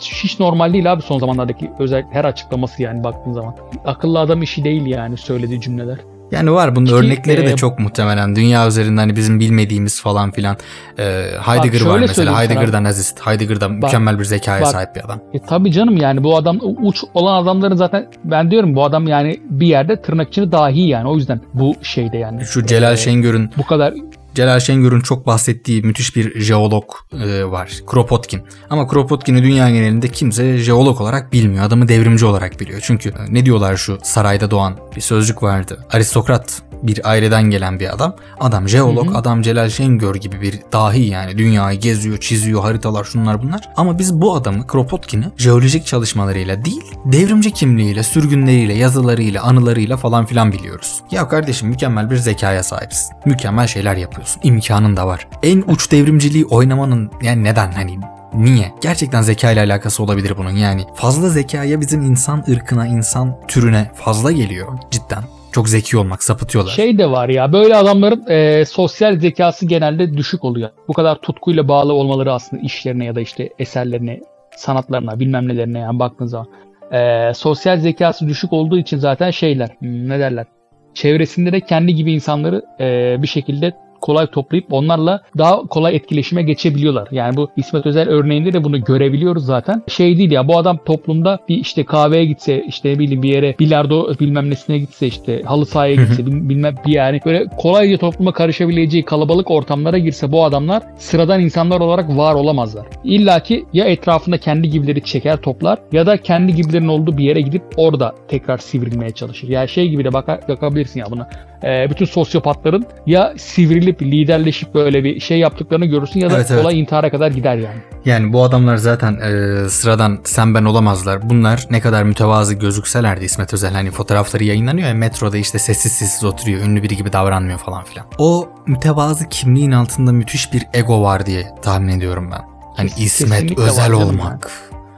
[0.00, 3.54] hiç normal değil abi son zamanlardaki özellikle her açıklaması yani baktığın zaman.
[3.84, 5.98] Akıllı adam işi değil yani söylediği cümleler.
[6.30, 8.36] Yani var bunun Ki, örnekleri de e, çok muhtemelen.
[8.36, 10.56] Dünya üzerinde hani bizim bilmediğimiz falan filan.
[10.98, 11.02] E,
[11.40, 12.14] Heidegger şöyle var mesela.
[12.14, 12.40] söyleyeyim sana.
[12.40, 13.26] Heidegger'da nazist.
[13.26, 14.68] Heidegger'da mükemmel bir zekaya bak.
[14.68, 15.20] sahip bir adam.
[15.34, 19.40] E tabii canım yani bu adam uç olan adamların zaten ben diyorum bu adam yani
[19.50, 22.44] bir yerde tırnak içinde dahi yani o yüzden bu şeyde yani.
[22.44, 23.94] Şu Celal e, Şengör'ün Bu kadar
[24.38, 27.70] Celal Şengör'ün çok bahsettiği müthiş bir jeolog e, var.
[27.86, 28.42] Kropotkin.
[28.70, 31.64] Ama Kropotkin'i dünya genelinde kimse jeolog olarak bilmiyor.
[31.64, 32.80] Adamı devrimci olarak biliyor.
[32.82, 35.86] Çünkü e, ne diyorlar şu sarayda doğan bir sözcük vardı.
[35.90, 38.16] Aristokrat bir aileden gelen bir adam.
[38.40, 39.18] Adam jeolog, Hı hı.
[39.18, 41.38] adam Celal Şengör gibi bir dahi yani.
[41.38, 43.68] Dünyayı geziyor, çiziyor, haritalar şunlar bunlar.
[43.76, 50.52] Ama biz bu adamı Kropotkin'i jeolojik çalışmalarıyla değil, devrimci kimliğiyle, sürgünleriyle, yazılarıyla, anılarıyla falan filan
[50.52, 51.00] biliyoruz.
[51.10, 53.16] Ya kardeşim mükemmel bir zekaya sahipsin.
[53.24, 54.27] Mükemmel şeyler yapıyorsun.
[54.42, 55.28] İmkanın da var.
[55.42, 57.98] En uç devrimciliği oynamanın yani neden hani
[58.34, 58.72] Niye?
[58.82, 60.82] Gerçekten zeka ile alakası olabilir bunun yani.
[60.94, 65.22] Fazla zekaya bizim insan ırkına, insan türüne fazla geliyor cidden.
[65.52, 66.72] Çok zeki olmak sapıtıyorlar.
[66.72, 70.70] şey de var ya böyle adamların e, sosyal zekası genelde düşük oluyor.
[70.88, 74.20] Bu kadar tutkuyla bağlı olmaları aslında işlerine ya da işte eserlerine,
[74.56, 76.46] sanatlarına bilmem nelerine yani baktığın zaman.
[76.92, 80.46] E, sosyal zekası düşük olduğu için zaten şeyler hmm, ne derler
[80.94, 87.08] çevresinde de kendi gibi insanları e, bir şekilde kolay toplayıp onlarla daha kolay etkileşime geçebiliyorlar.
[87.10, 89.82] Yani bu İsmet Özel örneğinde de bunu görebiliyoruz zaten.
[89.88, 93.54] Şey değil ya bu adam toplumda bir işte kahveye gitse işte ne bileyim bir yere
[93.58, 98.32] bilardo bilmem nesine gitse işte halı sahaya gitse bil- bilmem bir yani böyle kolayca topluma
[98.32, 102.86] karışabileceği kalabalık ortamlara girse bu adamlar sıradan insanlar olarak var olamazlar.
[103.04, 107.40] İlla ki ya etrafında kendi gibileri çeker toplar ya da kendi gibilerin olduğu bir yere
[107.40, 109.48] gidip orada tekrar sivrilmeye çalışır.
[109.48, 111.28] Yani şey gibi de baka, bakabilirsin ya buna.
[111.64, 116.60] Ee, bütün sosyopatların ya sivrilip liderleşip böyle bir şey yaptıklarını görürsün ya da Evet, evet.
[116.62, 117.78] kolay intihara kadar gider yani.
[118.04, 121.30] Yani bu adamlar zaten e, sıradan sen ben olamazlar.
[121.30, 125.92] Bunlar ne kadar mütevazı gözükseler de İsmet Özel hani fotoğrafları yayınlanıyor ya metroda işte sessiz
[125.92, 126.60] sessiz oturuyor.
[126.60, 128.06] Ünlü biri gibi davranmıyor falan filan.
[128.18, 132.42] O mütevazı kimliğin altında müthiş bir ego var diye tahmin ediyorum ben.
[132.76, 134.50] Hani İsmet kesinlikle Özel olmak.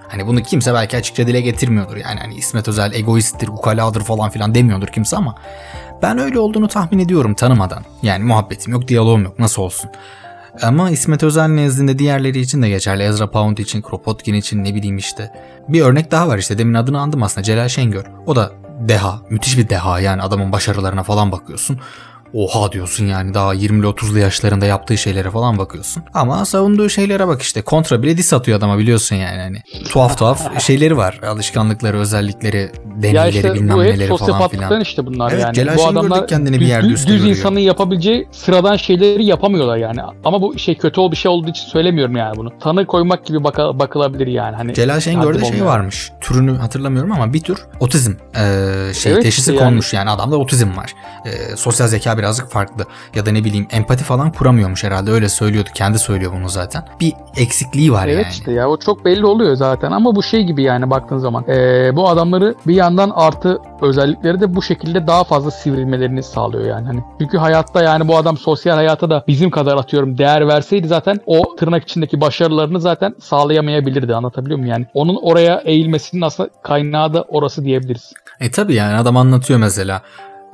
[0.08, 1.96] Hani bunu kimse belki açıkça dile getirmiyordur.
[1.96, 5.34] Yani hani İsmet Özel egoisttir, ukaladır falan filan demiyordur kimse ama
[6.02, 7.84] ben öyle olduğunu tahmin ediyorum tanımadan.
[8.02, 9.38] Yani muhabbetim yok, diyalogum yok.
[9.38, 9.90] Nasıl olsun?
[10.62, 13.02] Ama İsmet Özel nezdinde diğerleri için de geçerli.
[13.02, 15.32] Ezra Pound için, Kropotkin için ne bileyim işte.
[15.68, 18.04] Bir örnek daha var işte demin adını andım aslında Celal Şengör.
[18.26, 18.52] O da
[18.88, 21.80] deha, müthiş bir deha yani adamın başarılarına falan bakıyorsun.
[22.34, 26.02] Oha diyorsun yani daha 20'li 30'lu yaşlarında yaptığı şeylere falan bakıyorsun.
[26.14, 27.62] Ama savunduğu şeylere bak işte.
[27.62, 29.38] Kontra bile diss atıyor adama biliyorsun yani.
[29.40, 31.20] Hani tuhaf tuhaf şeyleri var.
[31.26, 32.70] Alışkanlıkları, özellikleri,
[33.02, 34.80] deneyleri ya işte bilmem bu neleri falan filan.
[34.80, 35.76] işte bunlar Evet, yani.
[35.76, 37.36] Bu adamlar kendini bir yerde düz, düz görüyor.
[37.36, 40.00] insanın yapabileceği sıradan şeyleri yapamıyorlar yani.
[40.24, 42.52] Ama bu şey kötü ol bir şey olduğu için söylemiyorum yani bunu.
[42.60, 44.56] Tanı koymak gibi baka- bakılabilir yani.
[44.56, 46.12] Hani Celal Şengör'de şey varmış.
[46.20, 49.68] Türünü hatırlamıyorum ama bir tür otizm eee, şey Evet, teşhisi işte yani.
[49.70, 50.92] konmuş yani adamda otizm var.
[51.26, 55.68] Eee, sosyal zeka birazcık farklı ya da ne bileyim empati falan kuramıyormuş herhalde öyle söylüyordu.
[55.74, 56.84] Kendi söylüyor bunu zaten.
[57.00, 58.32] Bir eksikliği var Evet yani.
[58.32, 61.96] işte ya o çok belli oluyor zaten ama bu şey gibi yani baktığın zaman Ee,
[61.96, 67.00] bu adamları bir yandan artı özellikleri de bu şekilde daha fazla sivrilmelerini sağlıyor yani hani
[67.20, 71.56] çünkü hayatta yani bu adam sosyal hayata da bizim kadar atıyorum değer verseydi zaten o
[71.56, 77.64] tırnak içindeki başarılarını zaten sağlayamayabilirdi anlatabiliyor muyum yani onun oraya eğilmesinin aslında kaynağı da orası
[77.64, 78.12] diyebiliriz.
[78.40, 80.02] E tabi yani adam anlatıyor mesela.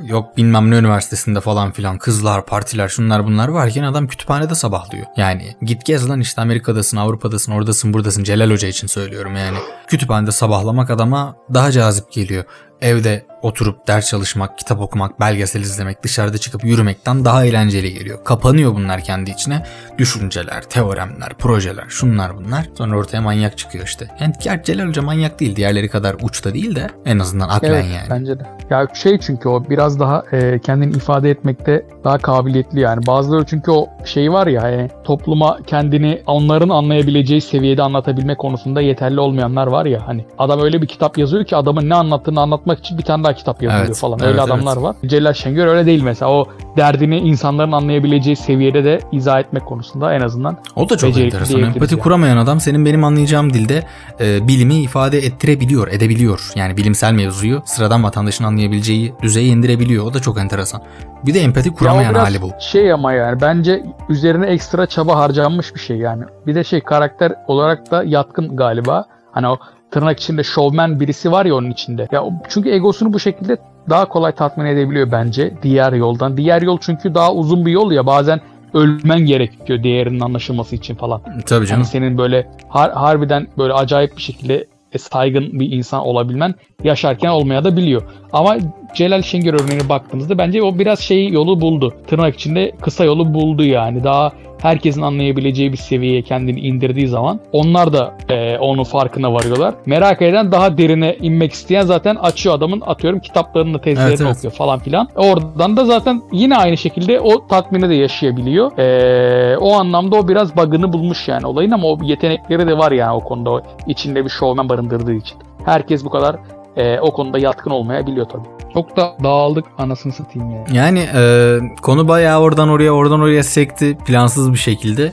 [0.04, 5.06] Yok bilmem ne üniversitesinde falan filan kızlar, partiler, şunlar bunlar varken adam kütüphanede sabahlıyor.
[5.16, 8.24] Yani git gez lan işte Amerika'dasın, Avrupa'dasın, oradasın, buradasın.
[8.24, 9.58] Celal Hoca için söylüyorum yani.
[9.86, 12.44] Kütüphanede sabahlamak adama daha cazip geliyor.
[12.80, 18.24] Evde oturup ders çalışmak, kitap okumak, belgesel izlemek, dışarıda çıkıp yürümekten daha eğlenceli geliyor.
[18.24, 19.62] Kapanıyor bunlar kendi içine.
[19.98, 22.68] Düşünceler, teoremler, projeler, şunlar bunlar.
[22.78, 24.08] Sonra ortaya manyak çıkıyor işte.
[24.20, 25.56] Yani gerçi Celal Hoca manyak değil.
[25.56, 28.10] Diğerleri kadar uçta değil de en azından aklen Evet yani.
[28.10, 28.42] bence de.
[28.70, 33.06] Ya şey çünkü o biraz daha e, kendini ifade etmekte daha kabiliyetli yani.
[33.06, 39.20] Bazıları çünkü o şey var ya hani topluma kendini onların anlayabileceği seviyede anlatabilme konusunda yeterli
[39.20, 42.98] olmayanlar var ya hani adam öyle bir kitap yazıyor ki adamın ne anlattığını anlatmak için
[42.98, 44.18] bir tane daha kitap yazıyor Evet, falan.
[44.18, 44.82] evet, öyle adamlar evet.
[44.82, 44.96] var.
[45.06, 46.30] Celal Şengör öyle değil mesela.
[46.32, 46.46] O
[46.76, 51.60] derdini insanların anlayabileceği seviyede de izah etmek konusunda en azından O da çok enteresan.
[51.60, 52.02] Empati yani.
[52.02, 53.82] kuramayan adam senin benim anlayacağım dilde
[54.20, 56.52] e, bilimi ifade ettirebiliyor, edebiliyor.
[56.54, 60.04] Yani bilimsel mevzuyu sıradan vatandaşın anlayabileceği düzeye indirebiliyor.
[60.06, 60.82] O da çok enteresan.
[61.26, 62.50] Bir de empati kuramayan hali bu.
[62.60, 66.24] Şey ama yani bence üzerine ekstra çaba harcanmış bir şey yani.
[66.46, 69.04] Bir de şey karakter olarak da yatkın galiba.
[69.32, 69.58] Hani o
[69.90, 72.08] tırnak içinde şovmen birisi var ya onun içinde.
[72.12, 73.56] Ya çünkü egosunu bu şekilde
[73.90, 76.36] daha kolay tatmin edebiliyor bence diğer yoldan.
[76.36, 78.40] Diğer yol çünkü daha uzun bir yol ya bazen
[78.74, 81.20] ölmen gerekiyor değerinin anlaşılması için falan.
[81.46, 81.84] Tabii Yani canım.
[81.84, 87.64] senin böyle har- harbiden böyle acayip bir şekilde e, saygın bir insan olabilmen yaşarken olmaya
[87.64, 88.02] da biliyor.
[88.32, 88.56] Ama
[88.96, 91.94] Celal Şengör örneğine baktığımızda bence o biraz şey yolu buldu.
[92.06, 94.04] Tırnak içinde kısa yolu buldu yani.
[94.04, 94.32] Daha
[94.62, 99.74] herkesin anlayabileceği bir seviyeye kendini indirdiği zaman onlar da e, onun farkına varıyorlar.
[99.86, 104.36] Merak eden daha derine inmek isteyen zaten açıyor adamın atıyorum kitaplarını tezlerini Evet, evet.
[104.36, 105.08] okuyor falan filan.
[105.16, 108.78] Oradan da zaten yine aynı şekilde o tatmini de yaşayabiliyor.
[108.78, 113.12] E, o anlamda o biraz bug'ını bulmuş yani olayın ama o yetenekleri de var yani
[113.12, 115.38] o konuda o içinde bir showman barındırdığı için.
[115.64, 116.36] Herkes bu kadar
[116.76, 118.48] e, o konuda yatkın olmayabiliyor tabii.
[118.74, 120.76] Çok da dağıldık anasını satayım yani.
[120.76, 125.12] Yani e, konu bayağı oradan oraya oradan oraya sekti plansız bir şekilde.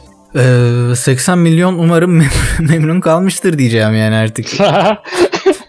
[0.92, 2.32] E, 80 milyon umarım mem-
[2.70, 4.46] memnun kalmıştır diyeceğim yani artık.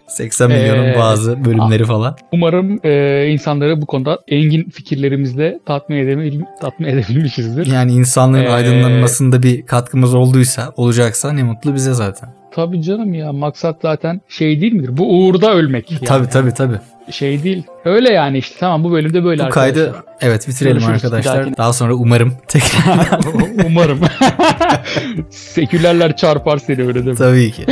[0.09, 2.17] 80 milyonun Ee, bazı bölümleri falan.
[2.33, 7.67] Umarım e, insanları bu konuda engin fikirlerimizle tatmin, edebil tatmin edebilmişizdir.
[7.67, 12.29] Yani insanlığın Ee, aydınlanmasında bir katkımız olduysa, olacaksa ne mutlu bize zaten.
[12.55, 14.97] Tabii canım ya maksat zaten şey değil midir?
[14.97, 15.91] Bu uğurda ölmek.
[15.91, 16.05] Yani.
[16.05, 16.77] Tabii tabii tabii.
[17.11, 17.63] Şey değil.
[17.85, 19.75] Öyle yani işte tamam bu bölümde böyle Bu arkadaşlar.
[19.75, 21.35] kaydı evet bitirelim Görüşürüz arkadaşlar.
[21.37, 21.57] dahakine.
[21.57, 23.09] Daha sonra umarım tekrar
[23.67, 24.01] Umarım.
[25.31, 27.15] Sekülerler çarpar seni öyle değil mi?
[27.15, 27.67] tabii ki.